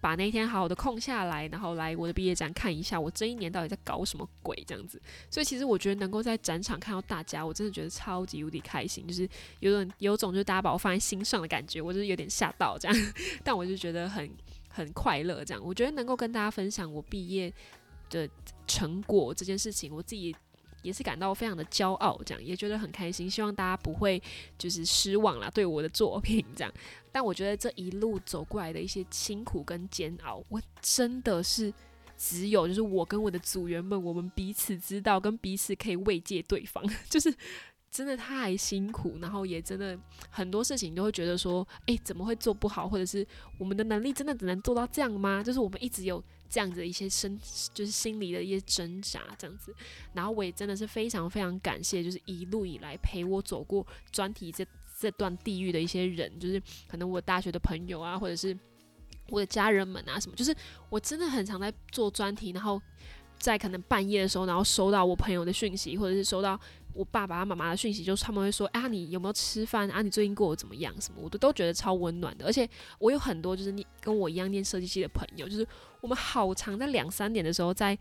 [0.00, 5.00] 把那天好好的空下来，然后来我的毕业展看一下我这一年到底在搞什么鬼这样子。
[5.28, 12.96] 所以其实我觉得能够在展场看到大家，我真的觉得超级无敌开心，就是有种有种就是大家把我放在心上的感觉，我就是有点吓到这样，
[13.42, 14.30] 但我就觉得很。
[14.72, 17.52] 很快乐，这样我觉得能够跟大家分享我毕业
[18.08, 18.28] 的
[18.66, 20.34] 成果这件事情，我自己
[20.82, 23.30] 也是感到非常的骄傲，这样也觉得很开心。
[23.30, 24.20] 希望大家不会
[24.56, 26.72] 就是失望啦，对我的作品这样。
[27.12, 31.72] 但我觉得这一路走过来的一些辛苦跟煎熬，我真的是
[32.16, 37.32] 只有就是我跟我的组员们，我们彼此知道，跟彼此可以慰藉对方， 就是。
[37.92, 39.96] 真的太辛苦，然后也真的
[40.30, 43.24] 很多事情都会觉得说，诶，怎么会做不好，或者是
[43.58, 45.42] 我们的能力真的只能做到这样吗？
[45.44, 47.38] 就是我们一直有这样子的一些身，
[47.74, 49.74] 就是心里的一些挣扎这样子。
[50.14, 54.64] 然后我也真的是非常非常感谢，就是一路以来陪我走过专题这
[54.98, 58.58] 这段地狱的一些人，就是可能我大学的朋友啊，或者是
[59.28, 60.56] 我的家人们啊什么，就是
[60.88, 62.80] 我真的很常在做专题，然后
[63.38, 66.58] 在可能半夜的时候，然后收到我朋友的讯息，或者是收到。
[66.94, 70.02] 我爸爸妈妈的讯息就是他们会说啊，你有没有吃饭啊？
[70.02, 70.94] 你最近过得怎么样？
[71.00, 72.44] 什么我都都觉得超温暖的。
[72.44, 75.66] 而且我有很多就是你跟我一样念设计系的朋友，就是
[76.00, 77.98] 我们好常在两三点的时候在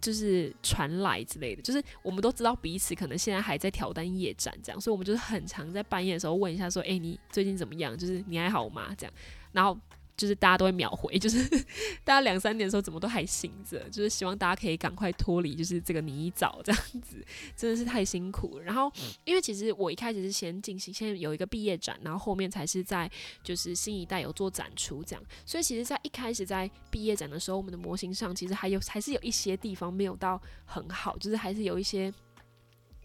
[0.00, 7.96] 就是传来之类的，就是我们都知道彼此可能现在还在挑单夜战这样，所以我们就是很常在半夜的时候问一下说，哎，你最近怎么样？
[7.96, 8.94] 就是你还好吗？
[8.96, 9.12] 这样，
[9.52, 9.78] 然后
[10.18, 11.48] 就是大家都会秒回，就是
[12.04, 17.24] 大家两三点的时候怎么都还醒着，就是希望大家可以赶快脱离就是这个泥沼这样子，
[17.56, 18.58] 真的是太辛苦。
[18.58, 18.92] 然后
[19.24, 23.10] 因为其实我一开始是先进行，先有一个毕业展，然后后面才是在
[23.42, 32.12] 就是新一代有做展出这样，所以其实，在一开始在毕业展的时候，我们的模型上其实还有还是有一些地方没有到很好，就是还是有一些。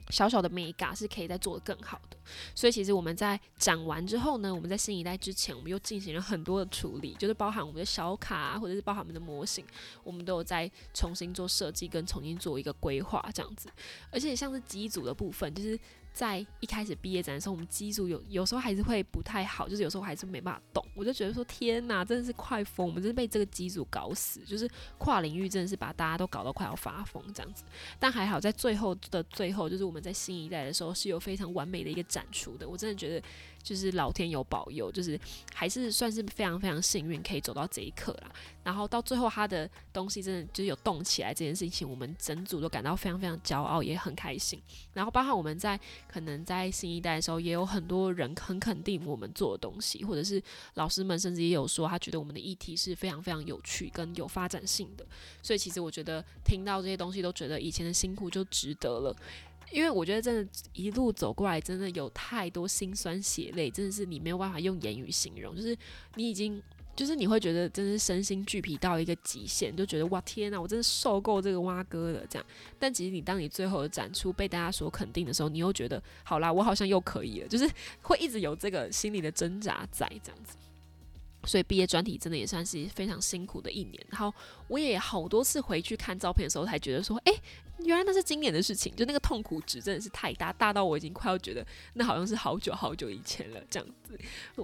[0.09, 2.17] 小小的美感是可以再做得更好的，
[2.53, 9.65] 所以其实我们在展完之后呢，我们在新一代之前，我们又进行了很多的处理，就是包含我们的小卡或者是包含我们的模型，
[10.03, 13.69] 我们都有在重新做设计跟重新做一个规划这样子，
[14.11, 15.79] 而且像是机组的部分，就是。
[16.13, 20.85] 在一开始毕业展的时候，我们机组有有时候还是会不太好，就是有时候还是没办法动。
[20.93, 22.87] 我就觉得说，天哪，真的是快疯！
[22.87, 27.63] 我们真是被这个机组搞死，就是跨领域真的是把大家都搞到快要发疯这样子。
[27.99, 32.69] 但还好，在最后的最后，就是我们在新一代的时候是有非常完美的一个展出的。
[32.69, 33.25] 我真的觉得。
[33.63, 35.19] 就是老天有保佑，就是
[35.53, 38.29] 还是算是非常非常幸运，可以走到这一刻啦。
[38.63, 44.61] 然后到最后，他的东西真的就是有动起来这件事情，我们整组都感到非常非常骄傲，也很开心。
[44.93, 50.41] 然后包括我们在可能在新一代的时候，也有很多人很肯定我们做的东西，或者是
[50.75, 55.05] 老师们甚至也有说，他觉得我们的议题是非常非常有趣跟有发展性的。
[55.41, 59.15] 所以其实我觉得听到这些东西，都觉得以前的辛苦就值得了。
[59.73, 65.55] 因为我觉得真的，一路走过来，真的有太多心酸血泪，真的是你没有办法用言语形容。
[65.55, 65.75] 就是
[66.13, 66.61] 你已经，
[66.95, 72.45] 就是你会觉得，真是身心俱疲到一个极限，就觉得哇天呐，我真的受够这个蛙哥了这样。
[72.77, 77.67] 但其实你当你最后的展出被大家所肯定的时候，你又觉得好啦，我好像又可以了，就是
[78.03, 80.55] 会一直有这个心理的挣扎在这样子。
[81.45, 84.05] 所以毕业专题真的也算是非常辛苦的一年。
[84.09, 84.31] 然后
[84.67, 87.33] 我也好多次回去看照片的时候，才觉得说，哎。
[87.85, 94.17] 原来那是今年的事情，就那个痛苦值真的是太大，大到我已经快要觉得那好像是好久好久以前了这样子。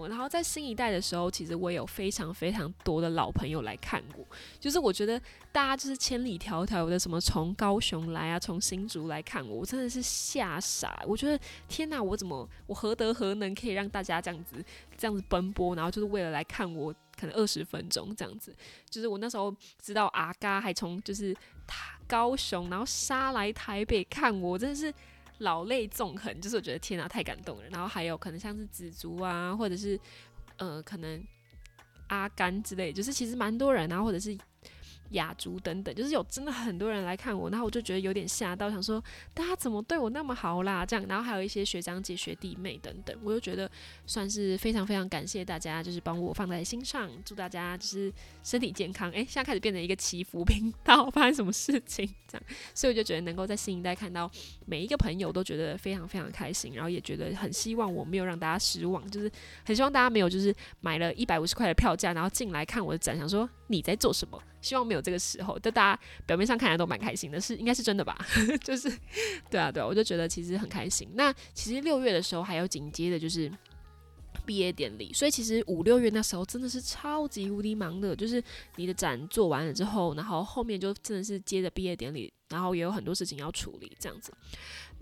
[0.07, 4.25] 然后在新一代的时候，其实我有非常非常多的老朋友来看我，
[4.59, 5.19] 就是我觉得
[5.51, 11.03] 大家就是千里迢迢的什么从高雄来啊，从新竹来看我，我真的是吓傻。
[11.07, 14.63] 我觉得天哪，我怎么我何德何能可以让大家这样子
[14.97, 16.93] 这样子奔波，然后就是为了来看我？
[17.19, 18.55] 可能二十分钟这样子，
[18.89, 21.35] 就是我那时候知道阿嘎还从就是
[21.67, 24.93] 他高雄，然后杀来台北看我，真的是
[25.37, 26.41] 老泪纵横。
[26.41, 27.63] 就是我觉得天哪，太感动了。
[27.69, 29.97] 然后还有可能像是紫竹啊，或者是
[30.57, 31.23] 呃，可能
[32.07, 34.37] 阿甘之类，就是其实蛮多人啊，或者是。
[35.11, 40.85] 雅竹等等，就是有真的很多人来看我，然后我就觉得有点吓到，想说大家怎么对我那么好啦？
[40.85, 43.69] 这样，然后还有一些学长姐、学弟妹等等，我就觉得
[44.05, 49.09] 算是非常非常感谢大家，就是帮我放在心上，祝大家就是身体健康。
[49.11, 52.43] 诶，现在开始变成一个祈福频道，发生什么事情这样？
[52.73, 54.29] 所以我就觉得能够在新一代看到
[54.65, 59.31] 每一个朋友都觉得非常非常开心，然后也觉得很希望我没有让大家失望，就是
[59.65, 64.41] 很希望大家没有就是买了一百五十块的票价，然后进来看我的展，想说你在做什么？
[64.61, 68.17] 希望没有这个时候，就大家表面上看来都蛮开心的，是应该是真的吧？
[68.63, 68.91] 就是，
[69.49, 71.07] 对啊，对，我就觉得其实很开心。
[71.13, 73.51] 那其实六月的时候还有紧接着就是
[74.45, 78.43] 毕业典礼，所以其实五六月那时候真的是超级无敌忙的，就是
[78.75, 84.33] 你的展做完了之后，然后后面就真的是接着毕业典礼，然后也有很多事情要处理，这样子。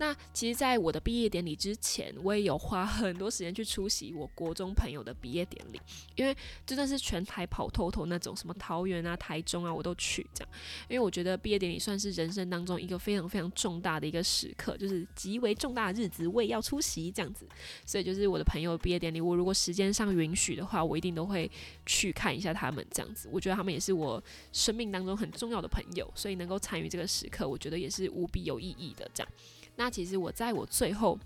[0.00, 5.80] 那其实，在我的毕业典礼之前，我也有花很多时间去出席我国中朋友的毕业典礼，
[6.14, 10.52] 因为真的是全台跑透透那种，什么桃园啊、台中啊，我都去这样。
[10.88, 17.48] 因为我觉得毕业典礼算是人生当中一个非常非常重大的一个时刻，就是极为重大的日子，我也要出席这样子。
[17.84, 21.50] 所以就是我的朋友毕业典礼，我如果时间上允许的话，我一定都会
[21.88, 23.30] 去看一下他们这样子。
[23.32, 24.22] 我觉得他们也是我
[24.52, 29.32] 生命当中很重要的朋友，所以能够参与这个时刻，我觉得也是无比有意义的这样。
[29.74, 31.18] 那其实我在我最后，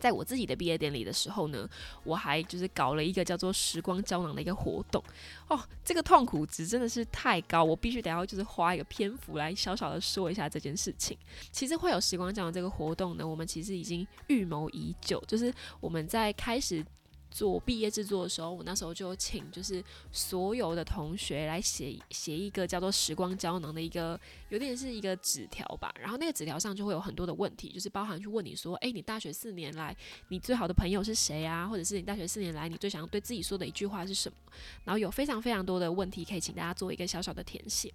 [0.00, 1.68] 在我自己的毕业典礼的时候呢，
[2.02, 5.00] 我还就是搞了一个叫做时光胶囊的一个活动
[5.48, 5.60] 哦。
[5.84, 11.16] 这个痛苦值真的是太高，我必须得要就是花一个篇幅来小小的说一下这件事情。
[11.52, 16.84] 其实会有时光胶囊这个活动呢，我们其实已经预谋已久，就是我们在开始。
[17.30, 25.94] 做毕业制作的时候，我那时候就请就是所有的同学来写写一个叫做“时光胶囊”的一个，有点是一个纸条吧。
[26.00, 29.94] 然后那个纸条上就会有很多的问题，就是包含去问你说：“诶，你大学四年来，
[30.28, 31.66] 你最好的朋友是谁啊？
[31.68, 34.36] 或者是你大学四年来，你最想要对自己说的一句话是什么？”
[34.84, 37.92] 然后有非常非常多的问题可以请大家做一个小小的填写。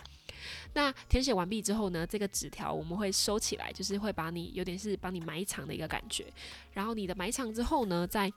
[0.73, 6.31] 那填写完毕之后呢，这个纸条我们会收起来，就是会把你有点是帮你埋藏的一个感觉。
[6.73, 8.31] 然后你的埋藏之后呢，在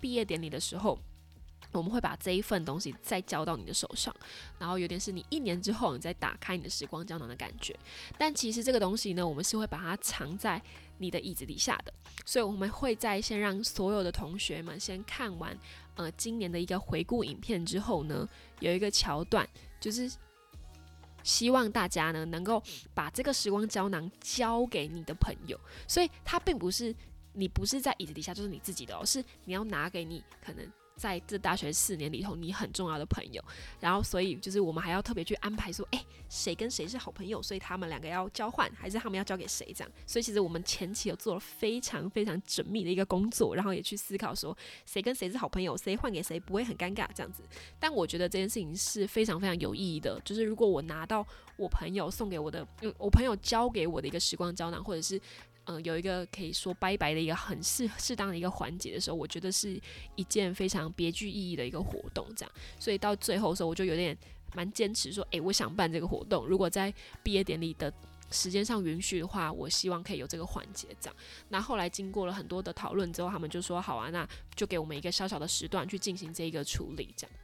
[0.00, 0.98] 毕业典礼的时候，
[1.72, 4.14] 我们会把这一份东西再交到你的手上，
[4.58, 7.78] 然后有点是你一年之后你再打开你的时光胶囊的感觉。
[8.18, 10.60] 但其实这个东西呢，我们是会把它藏在
[10.98, 11.92] 你的椅子底下的，
[12.24, 15.56] 所以我们会在先让所有的同学们先看完
[15.94, 18.28] 呃今年的一个回顾影片之后呢，
[18.58, 19.48] 有一个桥段
[19.78, 20.10] 就是
[21.22, 22.62] 希望大家呢能够
[22.94, 26.94] 把这个时光胶囊交给你的朋友，所以它并不是
[27.32, 30.66] 你不是在椅子底下就是你自己的哦，是你要拿给你可能。
[30.96, 33.42] 在这大学四年里头，你很重要的朋友，
[33.78, 39.90] 然后所以就是我们还要特别去安排说，哎，谁跟谁是好朋友，所以他们两个要交换，还是他们要交给谁这样？
[40.06, 44.54] 所以其实我们前期有做了非常非常缜密的一个工作，然后也去思考说，
[44.84, 47.42] 谁跟谁是好朋友，谁换给谁不会很尴尬这样子。
[47.78, 51.26] 但我觉得这件事情是非常非常有意义的，就是如果我拿到
[51.56, 52.68] 我朋友送给我的，
[52.98, 55.18] 我朋友交给我的一个时光胶囊，或者是。
[55.70, 59.80] 嗯，有一个可以说拜拜的一个很适适当的一个环节的时候，我觉得是
[60.16, 62.52] 一件非常别具意义的一个活动，这样。
[62.78, 64.16] 所以到最后的时候，我就有点
[64.54, 66.46] 蛮坚持说，诶，我想办这个活动。
[66.46, 66.92] 如果在
[67.22, 67.92] 毕业典礼的
[68.32, 71.16] 时间上允许的话，我希望可以有这个环节，这样。
[71.48, 77.36] 那后来经过了很多的讨论之后，他们就说好啊，那就给我们一个小小的时段去进行这一个处理，这样。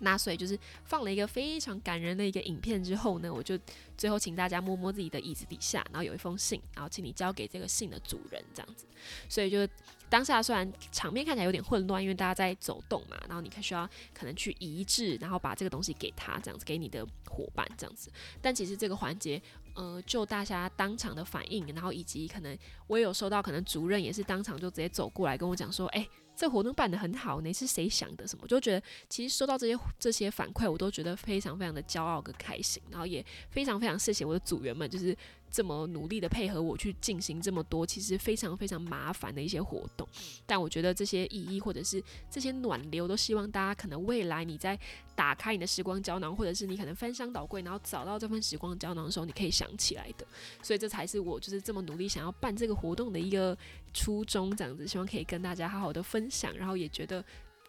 [0.00, 3.58] 那所以就是放了一个非常感人的一个影片之后呢，我就
[3.96, 8.86] 最后请大家摸摸自己的椅子底下，然后有一封信，然后请你交给这个信的主人这样子。
[9.28, 9.66] 所以就
[10.08, 18.10] 当下虽然场面看起来有点混乱，因为大家在走动嘛，然后你可需要可能去移置，然后把这个东西给他这样子，给你的伙伴这样子。
[18.40, 19.40] 但其实这个环节，
[19.74, 26.08] 呃，就大家当场的反应，然后以及可能我也有收到，可能主任也是当场就直接走过来跟我讲说，哎。
[26.38, 28.24] 这活动办得很好，你是谁想的？
[28.24, 28.46] 什么？
[28.46, 35.16] 就觉得其实收到这些这些反馈，我都觉得非常非常的骄傲跟开心，然后也非常非常谢谢我的组员们，就是。
[35.50, 40.06] 这么努力的配合我去进行这么多其实非常非常麻烦的一些活动，
[40.44, 44.78] 但我觉得这些意义或者是这些暖流，都希望大家可能未来你在
[45.14, 50.26] 打开你的时光胶囊，或者是你可能翻箱倒柜，然后找到这份时光胶囊的时候，你可以想起来的。
[50.62, 53.56] 所以这才是我就是这么努力想要办这个活动的一个
[53.92, 57.24] 初衷，这样子希望可以跟大家好好的分享，然后也觉得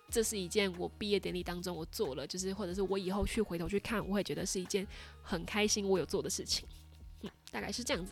[0.09, 4.86] 这是一件我毕业典礼当中我做了，就是或者是我以后去回头去看，我会觉得是一件
[5.22, 6.67] 很开心我有做的事情。
[7.22, 8.11] 嗯，大概是这样子。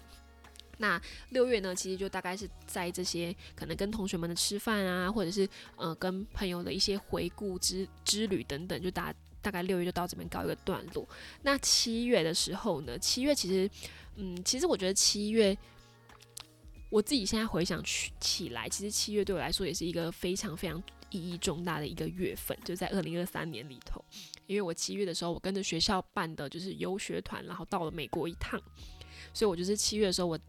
[0.79, 11.07] 那六月呢，其实就大概是在这些可能跟同学们的吃饭啊，或者是呃跟朋友的一些回顾之之旅等等，就大大概六月就到这边告一个段落。
[11.41, 13.67] 那七月的时候呢，七月其实，
[14.17, 15.57] 嗯，其实我觉得七月，
[16.89, 24.03] 我自己现在回想起起来，其实七月对我来说也是一个非常非常意义重大的一个月份，就在二零二三年里头，
[24.45, 28.61] 因为我七月的时候，我跟着学校办的就是游学团，然后到了美国一趟。
[29.33, 30.39] 所以我就是七月的时候，我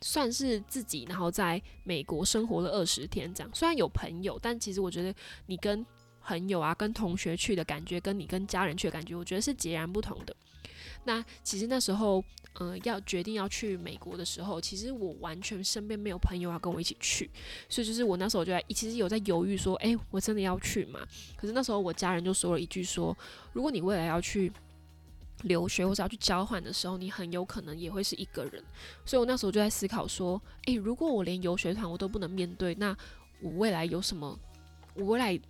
[0.00, 3.50] 算是自己，然后在美国生活了二十天这样。
[3.52, 5.14] 虽然有朋友，但其实我觉得
[5.46, 5.84] 你跟
[6.22, 10.34] 朋友啊、跟同学去的感觉，跟你跟家人去的感觉，我觉得是截然不同的。
[11.04, 12.22] 那其实那时候，
[12.58, 17.30] 嗯，要决定要去美国的时候，其实我完全身边没有朋友要跟我一起去，
[17.68, 21.00] 所以就是我那时候就在，其实有在犹豫说，诶，我真的要去吗？
[21.36, 23.16] 可是那时候我家人就说了一句说，
[23.52, 24.52] 如果你未来要去。
[25.44, 28.62] 留学或者要去交换的时候，你很有可能也会是一个人，
[29.06, 32.94] 所以我那时候就在思考说，诶，如果我连游学团我都不能面对，那
[33.40, 34.38] 我未来有什么？
[34.92, 35.40] 我未来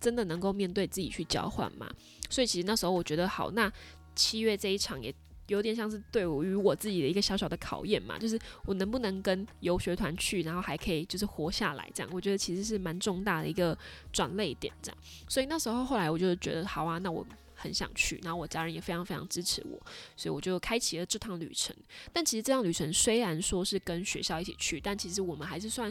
[0.00, 1.88] 真的能够面对自己去交换吗？
[2.28, 3.72] 所以其实那时候我觉得，好，那
[4.16, 5.14] 七月这一场也
[5.48, 13.76] 有点像是对我与我自己的一个小小的考验嘛，就是我能不能跟游学团去，然后还可以就是活下来这样，我觉得其实是蛮重大的一个
[14.12, 14.98] 转泪点这样。
[15.28, 17.26] 所以那时候后来我就觉得，好啊，那我。
[17.58, 19.80] 很想去，然后我家人也非常非常支持我，
[20.14, 21.74] 所以我就开启了这趟旅程。
[22.12, 25.90] 但其实这趟旅程虽然说是跟学校一起去，但其实我们还是算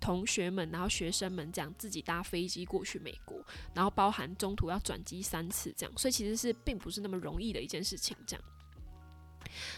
[0.00, 3.44] 同学们，然后学生们这样自己搭飞机过去美国，
[3.74, 8.42] 然后包含中途要转机三次这样，所以其实是并不是那么容易的一件事情这样。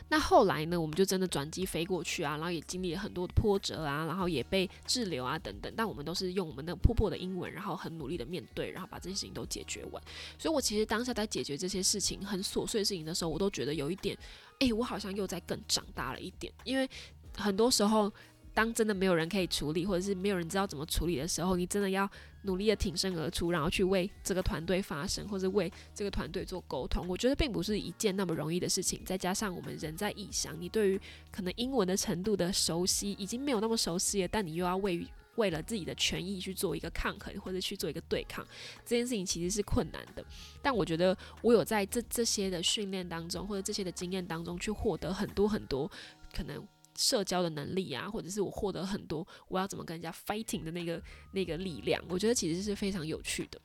[0.08, 0.80] 那后来呢？
[0.80, 5.72] 我们就真的转机飞过去啊，然后也经历了很多的波折啊，然后也被滞留啊等等。
[5.76, 10.02] 但我们都是用我们那破破的英文，然后很努力的面对，然后把这些事情都解决完。
[10.38, 14.16] 所以我其实当下在解决这些事情很琐碎的事情的时候，我都觉得有一点，
[14.58, 16.88] 诶，我好像又在更长大了一点，因为
[17.36, 18.12] 很多时候。
[18.56, 22.08] 当真的没有人可以处理，或者是没有人知道怎么处理的时候，你真的要
[22.44, 27.06] 努力的挺身而出，然后去为这个团队发声，或者为这个团队做沟通。
[27.08, 29.02] 我觉得并不是一件那么容易的事情。
[29.04, 38.46] 再加上我们人在异乡，你对于可能英文的程度的熟悉已经没有那么熟悉了，但你又要为为了自己的权益去做一个抗衡，或者去做一个对抗，
[38.84, 40.24] 这件事情其实是困难的。
[40.62, 45.90] 但我觉得我有在这这些的训练当中，或者这些的经验当中，去获得很多很多
[46.32, 46.66] 可能。
[46.96, 53.60] 社交的能力啊，或者是我获得很多，我要怎么跟人家 fighting 的那个那个力量，我觉得其实是非常有趣的。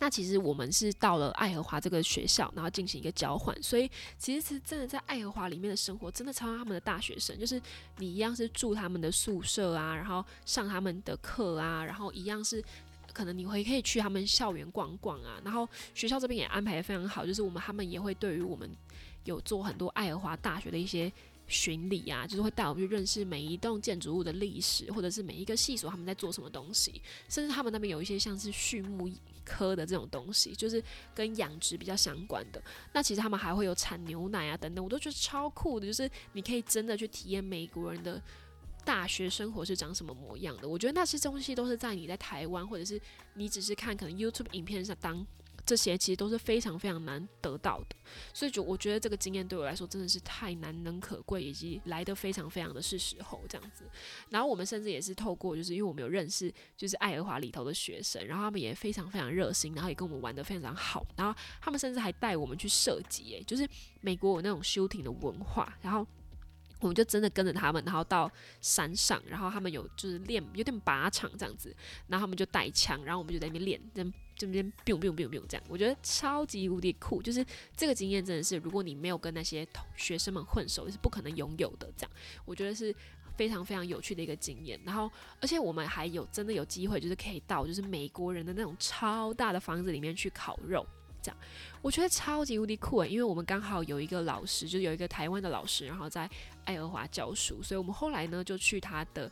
[0.00, 7.60] 那其实我们是到了爱荷华这个学校，然后进行一个交换，所以其实是真的在爱荷华里面的生活，真的超像他们的大学生，就是
[7.96, 12.62] 你一样是住他们的宿舍啊，然后上他们的课啊，然后一样是。
[13.10, 18.70] 可能你会可以去他们校园逛逛啊，然后学校这边也安排的非常好，就是我们他们也会对于我们
[19.24, 21.10] 有做很多爱荷华大学的一些。
[21.48, 29.10] 巡礼啊，就是会带我们去认识每一栋建筑物的历史，或者是每一个系所他们在做什么东西，甚至他们那边有一些像是畜牧
[29.44, 30.82] 科的这种东西，就是
[31.14, 32.62] 跟养殖比较相关的。
[32.92, 38.22] 那其实他们还会有产牛奶啊等等，我都觉得超酷的，就是你可以真的去体验美国人的
[38.84, 40.68] 大学生活是长什么模样的。
[40.68, 43.00] 我觉得那些东西都是在你在台湾，或者是
[43.34, 45.26] 你只是看可能 YouTube 影片上当。
[45.68, 47.96] 这些其实都是非常非常难得到的，
[48.32, 53.84] 所以就我觉得这个经验对我来说真的是太难能可贵，以及来的非常非常的是时候这样子。
[54.30, 61.06] 然后我们甚至也是透过，就是因为我们有认识，就是爱荷华里头的学生，然后他们也非常非常热心，然后也跟我们玩的非常好。
[61.16, 63.68] 然后他们甚至还带我们去射击，诶，就是
[64.00, 66.06] 美国有那种休庭的文化，然后
[66.80, 73.78] 我们就真的跟着他们，然后到山上，然后他们有就是练有点靶场这样子，然后他们就带枪，然后我们就在那边练。
[74.38, 77.20] 这边 biu biu biu biu 这样，我觉得超级无敌酷。
[77.20, 77.44] 就是
[77.76, 81.92] 这个经验真的是，如果你没有跟那些同学生们混熟，是不可能拥有的。
[81.96, 82.10] 这样，
[82.44, 82.94] 我觉得是
[83.36, 84.80] 非常非常有趣的一个经验。
[84.84, 85.10] 然后，
[85.40, 90.86] 而且我们还有真的有机会，就是可以到就是美国人的那种超大的房子里面去烤肉。
[91.20, 91.38] 这样，
[91.82, 96.30] 我觉得超级无敌酷诶，因为我们刚好有一个老师，就有一个台湾的老师，然后在
[96.64, 99.30] 爱荷华教书，所以我们后来呢就去他的。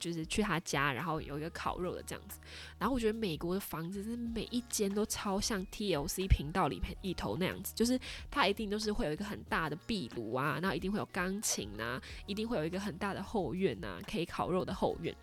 [0.00, 2.40] 就是去他家，然后有一个烤肉的这样子。
[2.78, 7.96] 然后我觉得美国的房子是每一间都超像 TLC 频道里面一头那样子，就是
[8.30, 15.14] 它一定都是会有一个很大的壁炉啊，然后一定会有钢琴啊，一定会有一个很大的后院啊，可以烤肉的后院。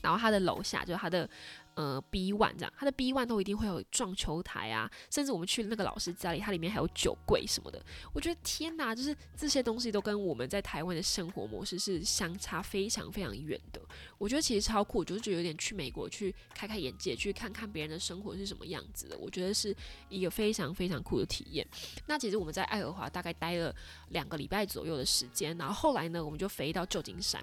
[0.00, 1.28] 然后他的楼下就是他的。
[1.74, 7.82] 呃，B one 这样，他的 B one 都一定会有撞球台啊，甚至我们去那个老师家里，它里面还有酒柜什么的。
[8.12, 13.80] 我觉得天哪，就是这些东西都跟我们在台湾的生活模式是相差非常非常远的。
[14.18, 19.16] 我觉得其实超酷，就是觉得有点去美国去开开眼界，去看看别人的生活是什么样子的。
[19.16, 19.74] 我觉得是
[20.10, 21.66] 一个非常非常酷的体验。
[22.06, 23.74] 那其实我们在爱荷华大概待了
[24.10, 27.42] 两个礼拜左右的时间，然后后来呢，我们就飞到旧金山。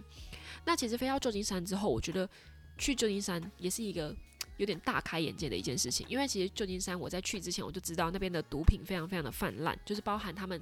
[0.66, 2.30] 那其实飞到旧金山之后，我觉得。
[2.80, 4.16] 去旧金山也是一个
[4.58, 10.60] 有点大开眼界的一件事情，因为其实旧金山我在去之前我就知道那边的毒品非常非常的泛滥，就是包含他们，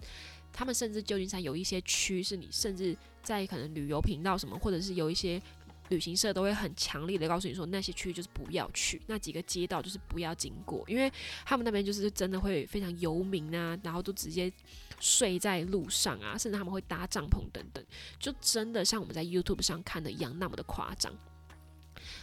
[0.53, 5.41] 他们甚至旧金山有一些区是你甚至在可能旅游频道什么，或者是有一些
[5.89, 11.11] 旅行社都会很强烈的告诉你说那些区域就是不要去，那几个街道就是不要经过，因为
[11.43, 14.51] 他们那边就是真的会非常游民啊，然后都直接
[14.99, 17.83] 睡在路上啊，甚至他们会搭帐篷等等，
[18.19, 21.11] 就真的像我们在 YouTube 上看的一样那么的夸张。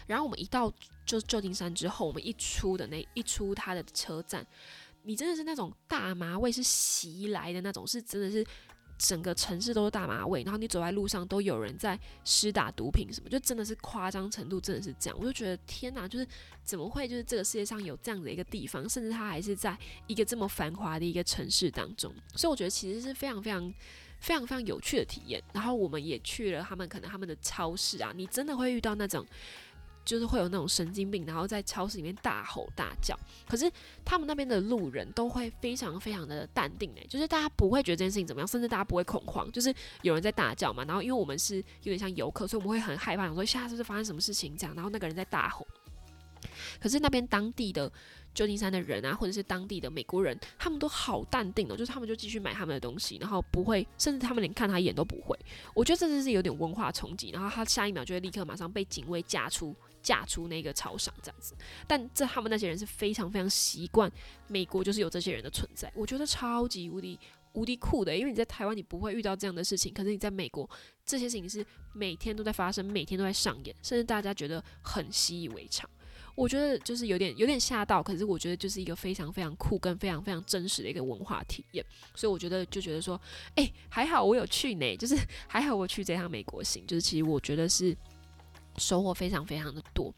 [0.06, 0.72] 然后我们一到
[1.06, 4.46] 就旧金山之后，我们一出的那一出它的车站，
[5.02, 8.44] 你真的是那种大麻味是袭来的那种，是真的是
[8.96, 10.42] 整个城市都是大麻味。
[10.42, 15.18] 然后你走在路上都有人在施打毒品什么，就真的是夸张程度真的是这样。
[15.18, 16.26] 我就觉得天哪，就是
[16.62, 19.76] 怎么会就是这个世界上有这样的一个地方，甚至它还是在
[20.06, 22.12] 一个这么繁华的一个城市当中。
[22.34, 23.74] 所以我觉得其实是非常非常
[24.20, 25.42] 非常非常有趣的体验。
[25.52, 29.26] 然后我们也去了他们可能他们的超市啊，你真的会遇到那种。
[30.04, 33.18] 就是会有那种神经病，然后在超市里面大吼大叫。
[33.48, 33.70] 可是
[34.04, 39.50] 他们那边的路人都会非常非常的淡定诶，就是大家不会觉得这件事情怎么样，甚至大家不会恐慌。
[39.52, 44.74] 就是有人在大叫嘛，然后因为我们是有点像游客，所以我们会很害怕，想说下次是发生什么事情这样。
[44.74, 45.66] 然后那个人在大吼，
[46.80, 47.90] 可是那边当地的。
[48.34, 55.38] 旧金山的人啊，或者是当地的美国人，他们都好淡定哦，就是他们就继续买他们的东西，然后不会，甚至他们连看他一眼都不会。
[55.72, 59.72] 我觉得这真是有点文化冲击，然后他下一秒就会立刻马上被警卫架出
[60.04, 61.56] 架出那个超商这样子。
[61.88, 64.08] 但这他们那些人是非常非常习惯
[64.46, 67.18] 美国就是有这些人的存在，我觉得超级无敌
[67.54, 70.68] 无敌酷的，因为你在台湾你不会遇到这样的事情，可是你在美国
[71.04, 75.88] 这些事情是每天都在发生，每天都在上演，甚至大家觉得很习以为常。
[76.36, 81.86] 我觉得就是有点有点吓到，可是我觉得就是一个非常非常酷跟非常非常真实的一个文化体验，
[82.16, 83.20] 所以我觉得就觉得说，
[83.54, 87.96] 哎，还好我有去呢，就是还好我去这趟美国行，就是其实我觉得是
[88.78, 90.12] 收获非常非常的多。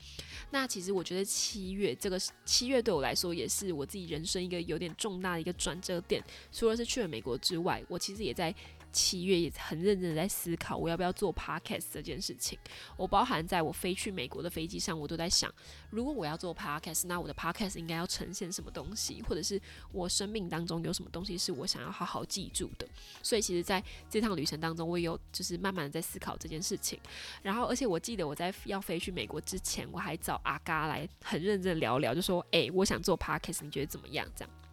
[0.51, 8.55] 那其实我觉得七月这个七月对我来说也是我自己人生一个有点重大的一个转折点，除了是去了美国之外，我其实也在。
[8.97, 12.59] 七月也很认真的在思考我要不要做 podcast 这件事情。
[12.97, 15.53] 我包含在我飞去美国的飞机上，我都在想，
[15.91, 19.61] 如果我要做 podcast，那我的 podcast 应该要呈现什么东西，或者是
[19.93, 22.89] 我生命当中有什么东西是我想要好好记住的。
[23.23, 26.99] 所以其实在这趟旅程当中，我有就是慢慢的在思考这件事情。
[27.43, 34.66] 然后，而且我记得我在要飞去美国之前，我还找阿嘎来很认真聊聊，就说：“诶，我想做 podcast，你觉得怎么样？”这样。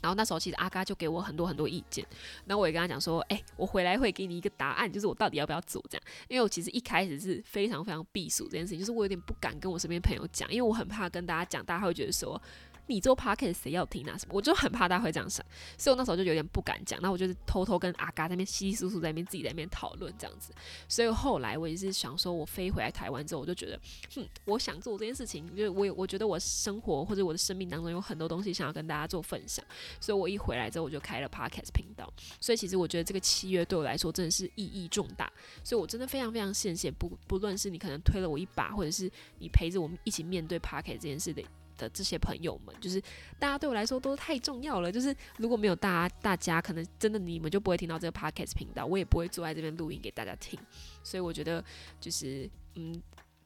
[0.00, 2.06] 然后那时候其实阿嘎就给我很多很多意见，
[2.46, 6.04] 然后我也跟他讲说，哎，我回来会给你一个答案，就是我到底要不要做这样。
[6.28, 12.40] 因为我其实一开始是非常非常避暑这件事情，就是我有点不敢跟我身边朋友讲，因为我很怕跟大家讲，大家会觉得说。
[12.88, 14.16] 你做 podcast 谁要听啊？
[14.18, 14.32] 什么？
[14.34, 15.44] 我就很怕大家会这样想，
[15.76, 16.98] 所以我那时候就有点不敢讲。
[17.00, 20.52] 那我就是偷偷跟阿嘎在那边稀稀疏疏在那边自己在那边讨论这样子。
[20.88, 23.80] 所以后来我也是想说，我飞回来台湾之后，我就觉得，
[24.14, 29.64] 哼，我想做这件事情，就是我我觉得我生活或者我的生命当中有很多东西想要跟大家做分享。
[30.00, 32.12] 所以我一回来之后，我就开了 podcast 频道。
[32.40, 35.30] 所以其实我觉得这个契约对我来说真的是意义重大。
[35.62, 41.42] 所以我真的非常非常谢谢，不不论是你可能推了我一把，或者是你陪着我们一起面对 podcast 这件事的。
[41.78, 43.00] 的这些朋友们，就是
[43.38, 44.92] 大家对我来说都太重要了。
[44.92, 50.58] 就是如果没有大家，大家可能真的你们就不会听到这个 podcast 频道，我也不会坐在这边录音给大家听。
[51.02, 51.64] 所以我觉得，
[51.98, 53.00] 就是嗯，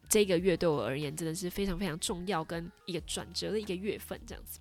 [0.09, 4.59] 这个月对我而言真的是非常非常重要，跟一个转折的一个月份这样子。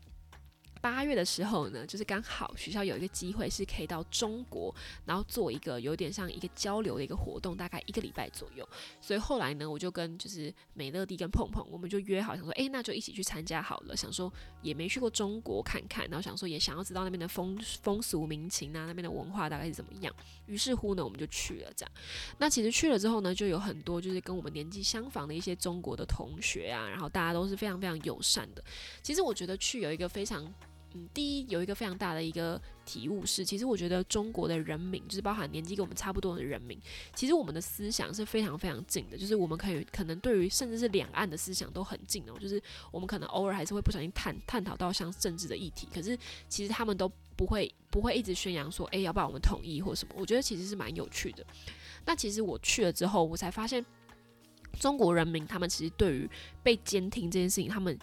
[0.82, 4.74] 八月的时候呢，就是刚好学校有一个机会是可以到中国，
[5.06, 8.68] 然后做一个有点像一个交流的一个活动，大概一个礼拜左右。
[9.00, 13.96] 所以后来呢，我就跟就是美乐蒂跟碰碰，我们就约好，想说，诶，那就一起去参加好了。
[13.96, 20.12] 想说也没去过中国看看，然后想说也想要知道那边的风风俗民情啊，那边的文化大概是怎么样。
[20.48, 21.72] 于是乎呢，我们就去了。
[21.76, 21.92] 这样，
[22.40, 28.64] 那其实去了之后呢，就有很多就是跟我们年纪相仿的一些中国的同学啊，然后大家都是非常非常友善的。
[29.04, 30.52] 其实我觉得去有一个非常。
[30.94, 36.78] 嗯，第一有一个非常大的一个体悟是，其实我觉得中国的人民，就是包含年纪跟我们差不多的人民，
[37.16, 42.62] 其实我们的思想是非常非常近的，就是我们可以可能对于甚至是两岸的思想都很近哦，就是
[42.92, 46.18] 我们可能偶尔还是会不小心探探讨到像政治的议题，可是
[46.50, 51.46] 其实他们都不会不会一直宣扬说，诶，要不然我们统一或什么，我觉得其实是蛮有趣的。
[52.06, 53.86] 那其实我去了之后，我才发现
[54.78, 56.30] 中国人民他们其实对于
[56.62, 57.98] 被监听这件事情，他们。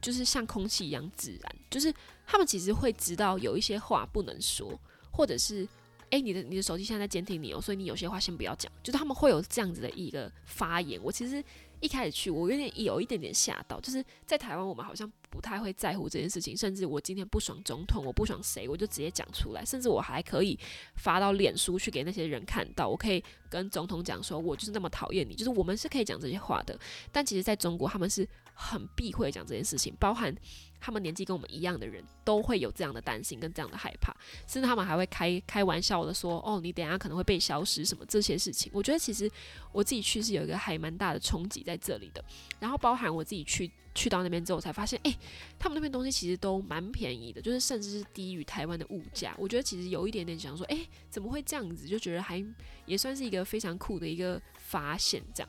[0.00, 1.92] 就是像空气一样自然，就是
[2.26, 4.78] 他们其实会知道有一些话不能说，
[5.10, 5.66] 或者是
[6.10, 10.98] 诶，你的你的手机现在在监听你哦，所以你有些话先不要讲，就是他们会有这样子的一个发言。
[11.02, 11.42] 我其实
[11.80, 20.58] 一开始去，我有点有一点点吓到，就是在台湾我们好像不太会在乎这件事情，甚至我今天不爽总统，我不爽谁，我就直接讲出来，甚至我还可以
[20.96, 26.78] 发到脸书去给那些人看到，我可以跟总统讲说，我就是那么讨厌你，就是我们是可以讲这些话的。
[27.12, 28.26] 但其实在中国，他们是。
[28.60, 30.34] 很避讳讲这件事情，包含
[30.80, 34.12] 他们年纪跟我们一样的人都会有这样的担心跟这样的害怕，
[34.48, 39.30] 甚至他们还会开开玩笑的说：“哦，你等下可能会被消失什么这些事情。”我觉得其实
[39.70, 42.24] 我自己去是有一个还蛮大的冲击在这里的。
[42.58, 45.16] 然后包含我自己去去到那边之后，才发现，哎，
[45.56, 49.36] 他们那边东西其实都蛮便宜的，就是甚至是低于台湾的物价。
[49.38, 51.86] 我觉得其实有一点点想说，哎，怎么会这样子？
[51.86, 52.44] 就觉得还
[52.86, 55.48] 也算是一个非常酷的一个发现，这样。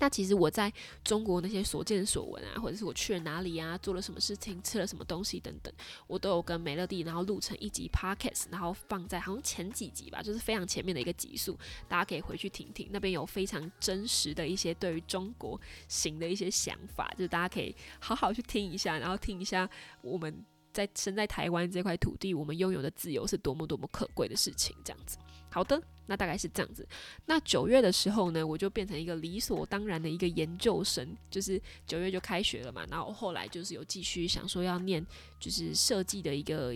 [0.00, 0.72] 那其实我在
[1.04, 5.72] 中国那些所见所闻啊，或者是我去了哪里啊，做了什么事情，吃了什么东西等等，
[6.08, 19.68] 我都有跟美乐蒂，然后录成一集 podcast，然后放在好像前几集吧，就是非常前面的一个集数，大家可以回去听听，那边有非常真实的一些对于中国行的一些想法，就是大家可以好好去听一下，然后听一下
[20.00, 25.18] 我们在生在台湾这块土地，我们拥有的自由是多么多么可贵的事情，这样子。
[25.50, 25.82] 好的。
[26.06, 26.84] 那大概是这样子。
[27.26, 32.84] 那九月的时候呢，我就变成一个理所当然的一个研究生，就是九月就开学了嘛。
[32.90, 35.06] 然后后来就是有继续想说要念，
[35.38, 36.74] 就是设计的一个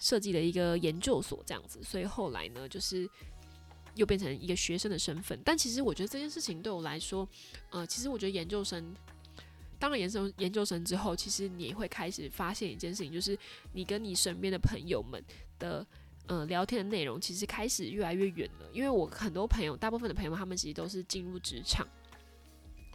[0.00, 1.80] 设计的一个研究所这样子。
[1.84, 3.08] 所以后来呢，就是
[3.94, 5.38] 又变成一个学生的身份。
[5.44, 7.28] 但其实我觉得这件事情对我来说，
[7.70, 8.92] 呃，其实我觉得研究生，
[9.78, 13.38] 当了研究生研究生之后，其实你会开始发现一件事情，就是
[13.74, 15.24] 你跟你身边的朋友们
[15.60, 15.86] 的。
[16.28, 21.86] 呃，聊天的内容其实开始越来越远了，因为我很多朋友，大部分的朋友他们其实都是进入职场。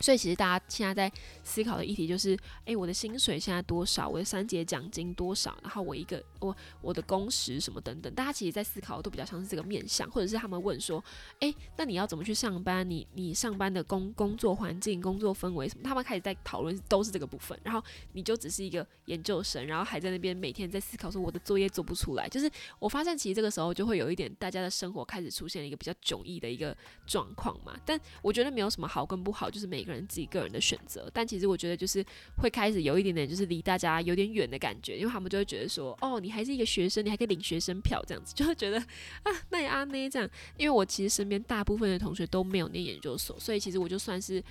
[0.01, 4.09] 所以其实大家现在在思考的议题就是，诶，我的薪水现在多少？
[4.09, 5.55] 我的三节奖金多少？
[5.61, 11.03] 然后我一个我我的工时什么等等，大家其实在思考都比较像是这个面向，或者是他们问说，
[11.39, 12.89] 诶，那你要怎么去上班？
[12.89, 15.83] 你你上班的工工作环境、工作氛围什么？
[15.83, 17.59] 他们开始在讨论都是这个部分。
[17.63, 17.83] 然后
[18.13, 22.27] 你就只是一个研究生，然后还在那边每天在思考说我的作业做不出来。
[22.27, 22.49] 就是
[22.79, 26.75] 我发现其实这个时候就会有一点大家的生活开始出现了一个比较迥异的一个
[27.05, 27.79] 状况嘛。
[27.85, 29.90] 但我觉得没有什么好跟不好，就是每个。
[29.91, 32.03] 人自己个人的选择，但其实我觉得就是
[32.37, 40.29] 会开始有一点点就是离大家有点远的感觉，因为他们就会觉得说，哦，你还是一个学生，你还可以领学生票这样子，就会觉得啊，那也阿内这样。
[40.57, 44.41] 因为我其实身边大部分的同学都没有念研究所，所以其实我就算是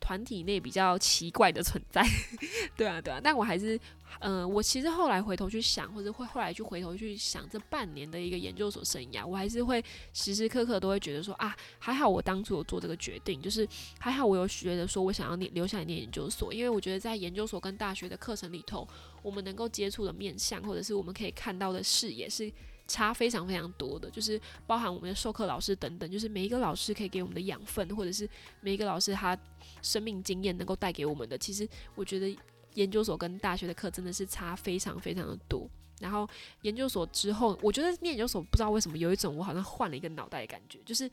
[0.00, 2.04] 团体内比较奇怪的存在，
[2.76, 3.78] 对啊，对啊，但我还是，
[4.20, 13.68] 嗯，我其实后来回头去想，或者会后来去回头去想这半年的一个研究所生涯，我还是会时时刻刻都会觉得说啊，还好我当初有做这个决定，就是
[13.98, 18.86] 还好我有学得说我想要念留下来念研究所，因为我觉得在研究所跟大学的课程里头，
[19.22, 22.52] 我们能够接触的面向，或者是我们可以看到的视野是。
[22.86, 28.28] 差非常非常多的，就是包含我们的授课老师等等，就是每一个老师可以给我们的养分，或者是
[28.60, 29.36] 每一个老师他
[29.82, 32.36] 生命经验能够带给我们的，其实我觉得
[32.74, 35.68] 研究所跟大学的课真的是差非常非常的多。
[35.98, 36.28] 然后
[36.62, 41.10] 研究所之后，我觉得念研究所不知道为什么有一种我好像换了一个脑袋的感觉，就是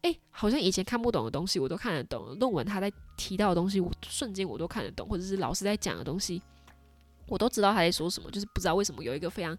[0.00, 6.42] 诶，好像以前看不懂的东西我都看得懂，论文他在提到的东西，我瞬间我都看得懂，或者是老师在讲的东西，
[7.28, 9.56] 我都知道他在说什么，就是不知道为什么有一个非常。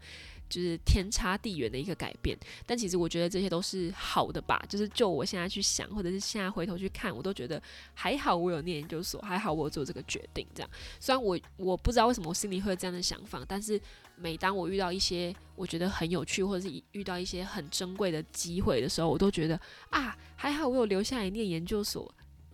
[0.54, 4.64] 就是天差地远的一个改变，但其实我觉得这些都是好的吧。
[4.70, 7.60] 就是就我现在去想，或者是现在回头去看，我都觉得
[7.96, 10.46] 还好，我有念研究所，还好我做这个决定。
[10.54, 13.82] 这样，虽然我我不知道为什么我心里会有这样的想法，但是
[14.16, 22.14] 每当我遇到一些我觉得很有趣，或者是遇到一些很珍贵的机会的时候，我都觉得啊，还好我有留下来念研究所，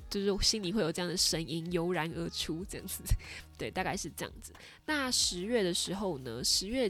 [0.10, 3.04] 就是心里会有这样的声音油然而出，这样子。
[3.60, 4.54] 对，大概是这样子。
[4.86, 6.42] 那十月的时候呢？
[6.42, 6.90] 十月。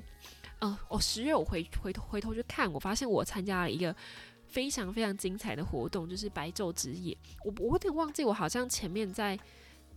[0.61, 3.95] 嗯，我十月我回回头回头去看，我发现我参加了一个
[4.45, 7.17] 非常非常精彩的活动，就是白昼之夜。
[7.45, 9.39] 我我有点忘记，我好像前面在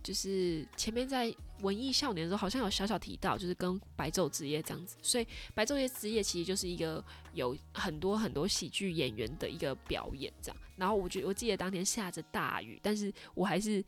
[0.01, 4.95] 就是前面在文艺少年的时候，好像有小小提到，就是跟白昼之夜这样子。
[5.01, 7.03] 所以白昼夜之夜其实就是一个
[7.33, 10.57] 有很多很多喜剧演员的一个表演，这样。
[10.75, 13.83] 然后我觉我记得当天下着大雨，但是我还是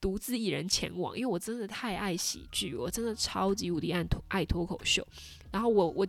[0.00, 5.06] 独自一人前往，因为我真的太爱喜剧，我真的超级无敌爱脱爱脱口秀。
[5.54, 6.04] 然后我我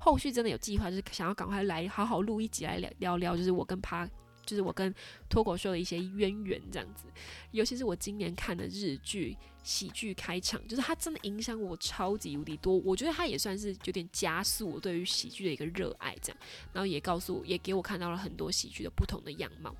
[0.00, 4.04] 后续真的有计划，就是想要赶快来好好录一集来聊聊聊，就是我跟他，
[4.44, 4.92] 就是我跟
[5.28, 7.04] 脱口秀的一些渊源这样子。
[7.52, 12.78] 尤其是我今年看的日剧喜剧开场，就是它真的影响我超级无敌多。
[12.78, 16.38] 我觉得它也算是有点加速我对于喜剧的一个热爱，这样。
[16.72, 19.72] 然后也告诉，也给我看到了很多喜剧的不同的样貌。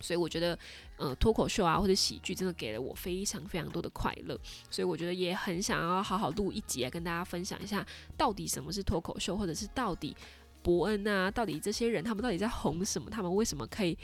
[0.00, 0.58] 所以我觉得，
[0.96, 4.38] 呃，脱口秀啊或者喜剧真的给了我非常非常多的快乐，
[4.70, 7.86] 所以我觉得也很想要好好录一集来跟大家分享一下，
[8.16, 10.16] 到底什么是脱口秀，或者是到底
[10.62, 13.96] 伯恩啊，到底这些人他们到底在红什么，他们为什么可以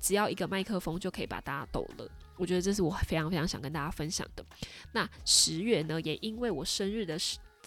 [0.00, 2.10] 只要一个麦克风就可以把大家逗乐？
[2.36, 4.44] 我觉得这是我非常非常想跟大家分享的。
[4.92, 7.18] 那十月呢，也因为我生日的。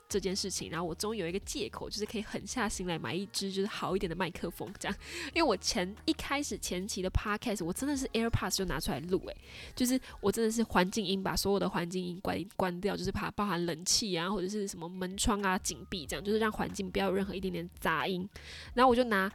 [0.08, 4.98] 这件事情，然后我终于有一个借口，就是可以狠下心来买一支就是好一点的麦克风，这样。
[5.34, 9.38] 因为我前一开始前期的 podcast，我真的是 AirPods 就拿出来录，诶，
[9.76, 18.28] 就是我真的是环境音把所有的环境音关关掉，就是怕包含冷气啊或者是什么门窗啊紧闭，这样就是让环境不要有任何一点点杂音。
[18.74, 19.32] 然后我就拿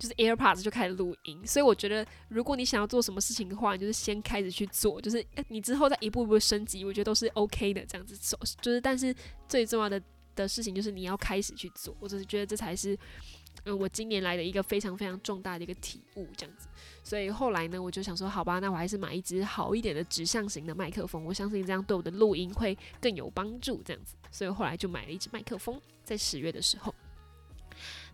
[0.00, 8.36] 就是 AirPods 就开始录音，所以我觉得如果你想要做什么事情的话，你就是先开始去做，就是你之后再一步一步升级，我觉得都是 OK 的，这样子走。
[8.60, 9.14] 就是但是
[9.46, 10.02] 最重要的。
[10.36, 12.96] 的事情就是你要开始去做，我只是觉得这才是，
[13.64, 16.68] 嗯，我今年来的一个非常非常重大的一个体悟，这样子。
[17.02, 24.14] 所以后来呢，我就想说，好吧，那我还是买一支好一点的指向型的麦克风，我相信这样对我的录音会更有帮助，这样子。
[24.30, 26.94] 所以后来就买了一支麦克风，在十月的时候。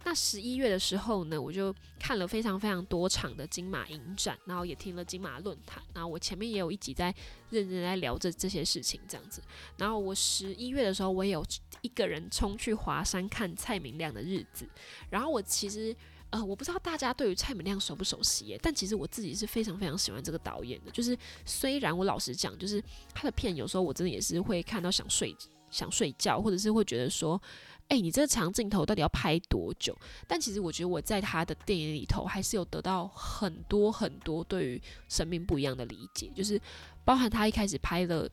[0.07, 7.12] 那十一月的时候呢，我就看了非常非常多场的金马影展，然后也听了金马论坛，然后我前面也有一集在
[7.50, 9.42] 认真在聊这这些事情这样子。
[9.76, 11.44] 然后我十一月的时候，我也有
[11.80, 14.64] 一个人冲去华山看蔡明亮的日子。
[15.11, 15.92] 然后我其实
[16.30, 20.90] 呃，我不知道大家对于蔡明亮熟不熟悉耶，但其实我自己是非常非常喜欢这个导演的。
[20.92, 22.80] 就是虽然我老实讲，就是
[23.12, 25.36] 他的片有时候我真的也是会看到想睡
[25.68, 27.42] 想睡觉，或者是会觉得说。
[27.89, 29.97] 哎，你这个长镜头到底要拍多久？
[30.26, 36.61] 但其实我觉得我在他的电影里头还是有得到很多很多对于生命不一样的理解，就是
[37.05, 38.28] 包含他一开始拍的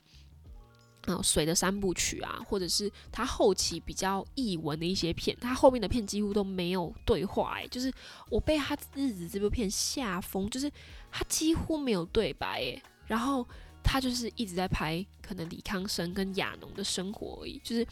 [1.06, 7.94] 啊水的三部曲啊，或者是他后期比较译文的一些片，他后面的片几乎都没有对话，哎，就是
[8.32, 10.72] 我被他日子这部片吓疯，就是
[11.12, 13.48] 他几乎没有对白，哎，然后
[13.84, 17.86] 他就是一直在拍可能李康生跟亚农的生活而已，就是。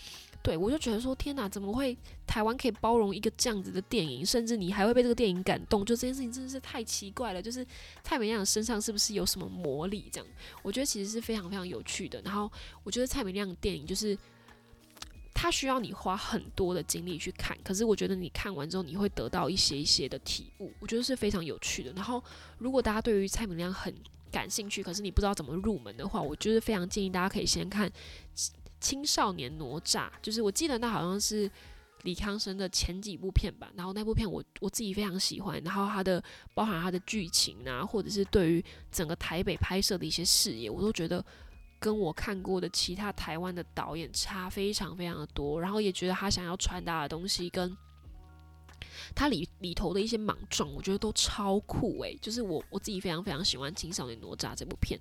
[0.44, 5.86] 对，我就觉得说，天哪，怎么会台湾可以包容一个这样子的电影，甚至你还会被这个电影感动？
[5.86, 7.42] 就这件事情真的是太奇怪了。
[7.42, 7.66] 就是
[8.04, 10.10] 蔡明亮身上是不是有什么魔力？
[10.12, 10.28] 这样，
[10.64, 12.20] 我觉得其实是非常非常有趣的。
[12.22, 12.52] 然后，
[12.84, 14.18] 我觉得蔡明亮的电影就是
[15.34, 21.94] 他需要你花很多的精力去看，可是我觉得你看完之后，你会得到一些一些的体悟，我觉得是非常有趣的。
[21.94, 22.24] 然后，
[22.58, 23.94] 如果大家对于蔡明亮很
[24.32, 27.92] 感兴趣，可是你不知道怎么入门的话，我就是非常建议大家可以先看。
[28.82, 31.50] 青少年哪吒，就是我记得那好像是
[32.02, 36.22] 李康生的前几部片吧，然后那部片我我自己非常喜欢，然后他的
[36.54, 41.24] 包含他的剧情啊，或者是对于整个台北拍摄的一些视野，我都觉得
[41.80, 47.78] 跟我看过的其他台湾的导演差非常非常的多，然后也觉得他想要传达的东西跟。
[49.16, 52.18] 它里里头的一些莽撞，我觉得都超酷诶。
[52.22, 55.00] 就是我我自己非常非常喜欢《青少年哪吒》这部片。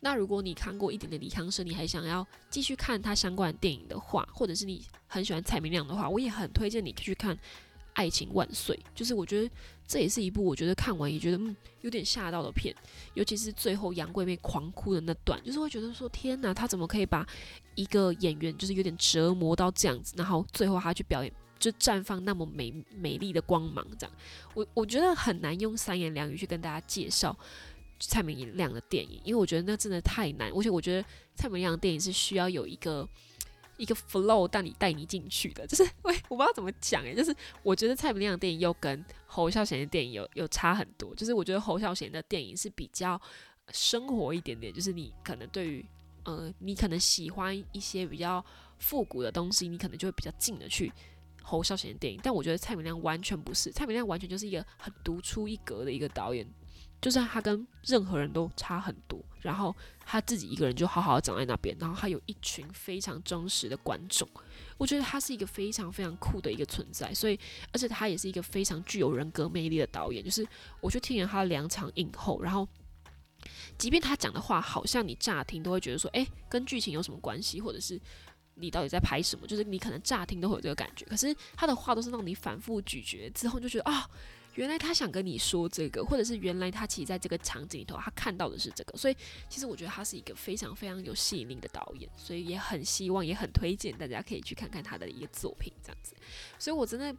[0.00, 7.36] 那如果你看过一点的李康生，你还想要继续看他相关的电影的话，或者是你很喜欢蔡明亮的话，我也很推荐你去看
[7.94, 8.76] 《爱情万岁》。
[8.94, 9.50] 就是我觉得
[9.86, 12.74] 这也是一部我觉得看完也觉得嗯有点吓到的片，
[13.14, 17.26] 尤其是最后杨贵妃狂哭的那段，就是会觉得说天哪，他怎么可以把
[17.74, 21.32] 一个演员就是有点折磨到这样子，然后最后他去表演。
[21.62, 24.16] 就绽放那么美美丽的光芒，这样，
[24.52, 27.34] 我我觉得很难用三言两语去跟大家介绍
[28.00, 33.08] 蔡明亮的电影，因为我觉得那真的太难，而且我觉得蔡明亮的电影是需要有一个
[33.76, 37.32] 一个 flow 带你带你进去的，就是 喂，我不知道怎么讲诶，就是
[37.62, 43.20] 我觉得蔡明亮的电影又跟侯孝贤的电影有有差很多，就是我觉得侯孝贤的电影是比较
[43.70, 45.86] 生活一点点，就是你可能对于
[46.24, 48.44] 呃，你可能喜欢一些比较
[48.78, 50.92] 复古的东西，你可能就会比较近的去。
[51.42, 56.46] 侯孝贤的电影，但我觉得蔡明亮完全不是，蔡明亮完全就是一个很独出一格的一个导演，
[57.00, 59.74] 就是他跟任何人都差很多，然后
[60.06, 64.28] 他自己一个人就好好的长在那边，然后他有一群非常忠实的观众，
[64.78, 67.38] 我觉得他是一个非常非常酷的一个存在，所以
[67.72, 70.46] 而且他也是一个非常具有人格魅力的导演，就是
[70.80, 72.66] 我去听了他两场影后，然后
[73.76, 78.00] 即便他讲的话好像你乍听都会觉得说，诶，跟剧情有什么关系，或者是。
[78.54, 79.46] 你到底在拍什么？
[79.46, 84.08] 就是你可能乍听都会有这个感觉，可是他的话都是让你反复咀嚼之后，就觉得啊，
[84.54, 88.96] 原来他想跟你说这个，或者是原来他其实在这个场景里头，他看到的是这个。
[88.96, 89.16] 所以
[89.48, 96.14] 其实我觉得他是一个非常非常有吸引力的导演，所以也很希望，也很推荐大家可以去看看他的一个作品这样子。
[96.58, 97.14] 所以我真的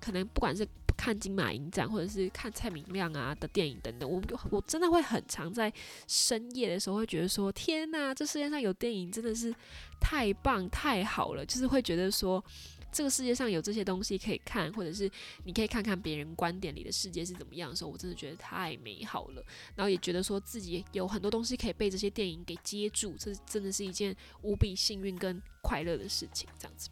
[0.00, 0.66] 可能不管是。
[0.98, 4.20] 看金马影展，或者是看蔡明亮啊的电影等等，我
[4.50, 5.72] 我真的会很常在
[6.08, 9.54] 深夜的时候会觉得说，天哪，这世界上有电影真的是
[10.00, 12.44] 太棒太好了，就是会觉得说，
[12.90, 15.08] 这个世界上有这些东西可以看，或者是
[15.44, 19.44] 你可以看看别人观点里的世界是怎么样的时候，我真的觉得太美好了。
[19.76, 26.88] 然后也觉得说自己有很多东西可以被这些电影给接住，这真的是一件无比幸运跟快乐的事情，这样子。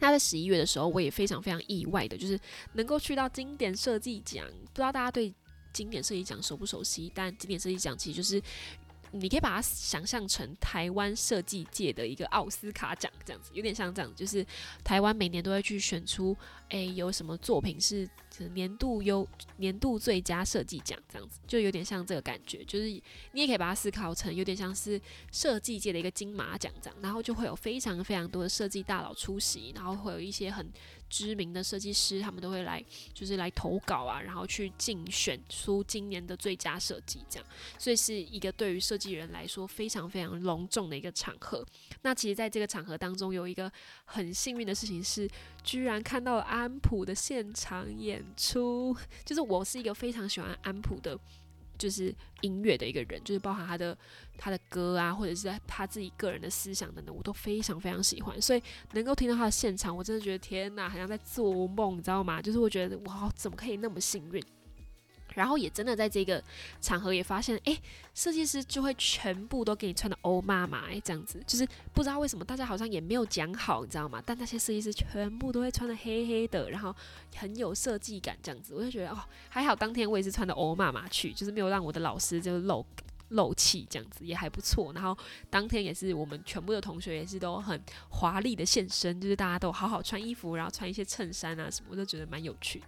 [0.00, 2.38] 那在十一月的时候，我也非常非常意外的，就是
[2.72, 4.46] 能够去到经典设计奖。
[4.46, 5.32] 不知道大家对
[5.72, 7.12] 经典设计奖熟不熟悉？
[7.14, 8.42] 但经典设计奖其实就是，
[9.10, 14.44] 你可以把它想象成台湾设计界的一个奥斯卡奖，这样子，有点像这样，就是
[14.82, 16.36] 台湾每年都会去选出，
[16.70, 18.08] 诶，有什么作品是。
[18.54, 19.26] 年度优
[19.56, 30.70] 年度最佳设计奖这样子，就有点像这个感觉，就是你也可以把它思考成有点像是设计界的一个金马奖这样，然后就会有非常非常多的设计大佬出席，然后会有一些很
[31.08, 37.46] 知名的设计师，他们都会来，就是来投稿啊，然后去竞选出今年的最佳设计这样，
[37.78, 41.64] 所以是一个对于设计人来说非常非常隆重的一个场合。
[42.00, 43.70] 那其实在这个场合当中，有一个
[44.06, 45.28] 很幸运的事情是。
[45.64, 51.18] 居然看到了安普的现场演出，就是我是一个非常喜欢安普的，
[51.78, 53.96] 就是音乐的一个人，就是包含他的
[54.36, 58.40] 他的歌啊，或者是他自己个人的思想等等，我都非常非常喜欢。
[58.40, 58.62] 所以
[58.92, 62.40] 能够听到他的现场，我真的觉得天哪，好像在做梦，你知道吗？
[62.40, 64.42] 就是我觉得哇，怎么可以那么幸运？
[65.34, 66.42] 然后也真的在这个
[66.80, 67.78] 场合也发现，哎，
[68.14, 74.22] 设计师就会全部都给你穿的欧妈妈，哎，这样子，就是不知道为什么大家好像也没有讲好，你知道吗？
[74.24, 76.94] 但那些设计师全部都会穿的黑黑的，然后
[77.36, 79.18] 很有设计感，这样子，我就觉得哦，
[79.48, 82.84] 还好当天我也是穿的欧妈妈去，就是没有让我的老师就露
[83.30, 84.92] 漏气，这样子也还不错。
[84.92, 85.16] 然后
[85.48, 87.80] 当天也是我们全部的同学也是都很
[88.10, 92.86] 华丽的现身，就是大家都好好穿衣服，然后穿一些衬衫啊什么，我都觉得蛮有趣的。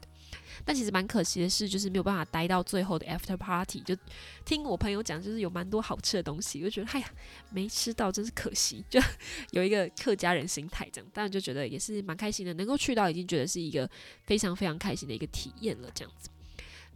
[0.64, 3.80] 但其实蛮可惜的是，就是没有办法待到最后的 after party。
[3.80, 3.96] 就
[4.44, 7.12] 听我朋友讲，就是有蛮多好吃的东西，我就觉得哎呀，
[7.50, 8.84] 没吃到真是可惜。
[8.88, 9.00] 就
[9.52, 13.88] 有一个客家人心态这样，当然就觉得也是蛮开心的，能够去到已经觉得是一个
[14.24, 15.90] 非常非常开心的一个体验了。
[15.94, 16.28] 这样子，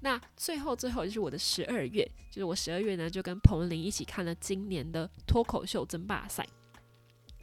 [0.01, 6.47] 那最后最后就是我的十二月，就是我十二月呢就跟彭玲一起看了今年的脱口秀争霸赛。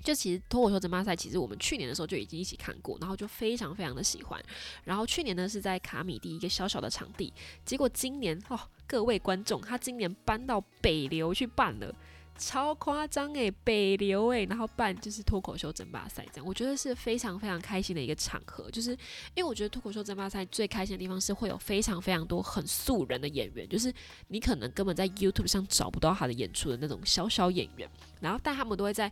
[0.05, 4.41] 就其实脱口秀争霸赛，其实我们去年的时候就已经一起看过，然后就非常非常的喜欢。
[4.83, 7.33] 然后去年呢是在卡米蒂一个小小的场地，
[7.65, 11.93] 结果今年哦，各位观众，他今年搬到北流去办了。
[12.37, 18.69] 超夸张诶，北流诶，然后办就是脱口秀争霸赛这样，我觉得是非常非常开心的一个场合。
[18.69, 18.91] 就是
[19.35, 23.93] 因为我觉得脱口秀争霸赛最开心的地方是会有非常非常多很素人的演员，就是
[24.27, 29.09] 你可能根本在 YouTube 上找不到他的演出的那种小小演员，然后但他们都会在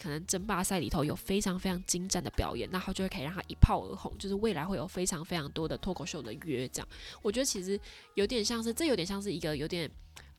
[0.00, 6.88] 可能争霸赛里头有非常非常精湛的表演，然后就会可以让他一炮而红，就是未来会有非常非常多的脱口秀的约这样。
[7.22, 7.80] 我觉得其实
[8.14, 9.90] 有点像是，这有点像是一个有点。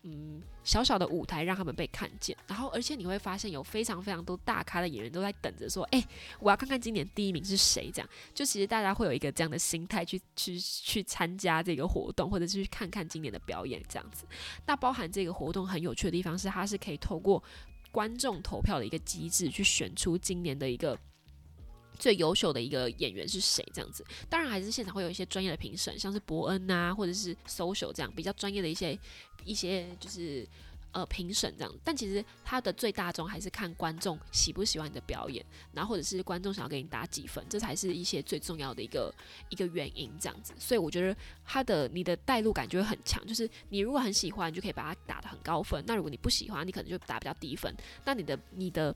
[0.09, 6.01] 嗯，小小的舞台让他们被看见，然后而且你会发现有非常非常多大咖的演员都在等着说，哎，
[6.39, 7.91] 我要看看今年第一名是谁。
[7.93, 14.25] 这样，就其实大家会有一个这样的心态去去去参加这个活动，或者是去看看今年的表演这样子。
[14.65, 17.43] 那包含这个活动很有趣的地方是，它是可以透过
[17.91, 20.97] 观众投票的一个机制去选出今年的一个。
[21.97, 23.65] 最优秀的一个演员是谁？
[23.73, 28.97] 这样子，当然还是现场会有一些专业的评审，像是伯恩啊，或者是 social 这样比较专业的一些
[29.43, 30.47] 一些就是
[30.91, 31.73] 呃评审这样。
[31.83, 39.13] 但其实他的最大宗还是看观众喜不喜欢你的表演，然后或者是观众想要给你打几分，这才是一些最重要的一个
[39.49, 40.53] 一个原因这样子。
[40.59, 47.75] 所以我觉得他的你的带入感就会很强，就是你如果很喜欢，你就可以把它打得很高分；那如果你不喜欢，你可能就打比较低分。
[48.05, 48.95] 那你的你的。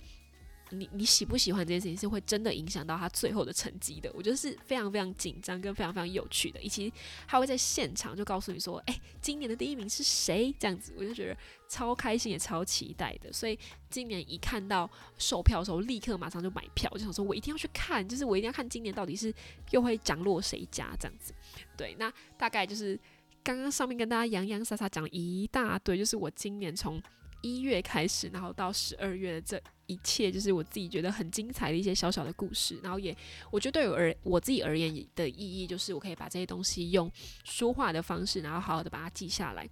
[0.72, 6.92] 你你喜不喜欢这件事情是会真的影响到他最后的成绩的，我觉得是非常非常紧张跟非常非常有趣的，以及
[7.28, 10.54] 他会在现场就告诉你说，哎，今年的第一名是谁？
[10.58, 13.58] 这样子我就觉得超开心也超期待的，所以
[13.90, 19.34] 今年一看到售票的时候，立刻马上就买票，就想说我一定要去看，就是我一定要看今年到底是
[19.72, 21.34] 又会降落谁家这样子。
[21.76, 23.00] 对，那大概就是
[23.44, 27.02] 刚刚上面跟大家洋洋洒洒讲一大堆，就是我今年从
[27.42, 29.62] 一月开始，然后到十二月的这。
[29.92, 33.16] 一切就是我自己觉得很精彩的一些小小的故事，然后也
[33.52, 37.12] 我觉得对我而我自己而言的意义就是我可以把这些东西用
[37.44, 39.68] 说话的方式，然后好好的把它记下来。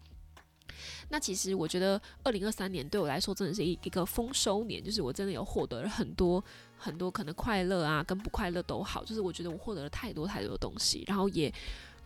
[1.09, 6.43] 那其实我觉得二零二三年对我来说真的是一一个丰收年，就是我真的有获得了很多
[6.77, 11.53] 很多可能快乐啊跟不快乐都好，就是我觉得我获得了太多太多的东西，然后也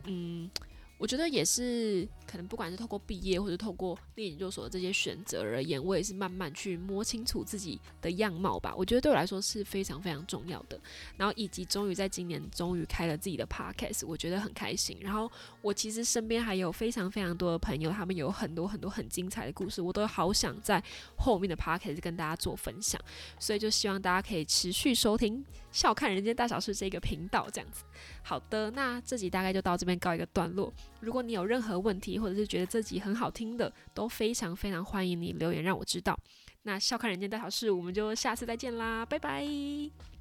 [0.06, 0.50] 嗯。
[0.98, 8.74] 我觉得也是，可能不管是透过毕业或者透过念研究所的这些选择而言，我也是慢慢去摸清楚自己的样貌吧。
[8.78, 10.80] 我觉得对我来说是非常非常重要的。
[11.18, 14.98] 然后以及终于在今年终于开了自己的 podcast，我觉得很开心。
[15.02, 15.30] 然后
[15.62, 20.82] 我其实身边还有非常非常多的朋友，他们有很多很多很精彩的故事，我都好想在
[21.18, 23.02] 后面的 podcast 跟大家做分享。
[23.38, 25.40] 所以就希望大家可以持续收听
[25.72, 27.84] 《笑看人间大小事》这个频道，这样子。
[28.24, 30.74] 好的，那这集大概就到这边告一个段落。
[31.02, 36.18] 如果你有任何问题，或者是觉得这集很好听的，都非常非常欢迎你留言让我知道。
[36.64, 40.13] 那笑看人间大小事，我们就下次再见啦，拜拜。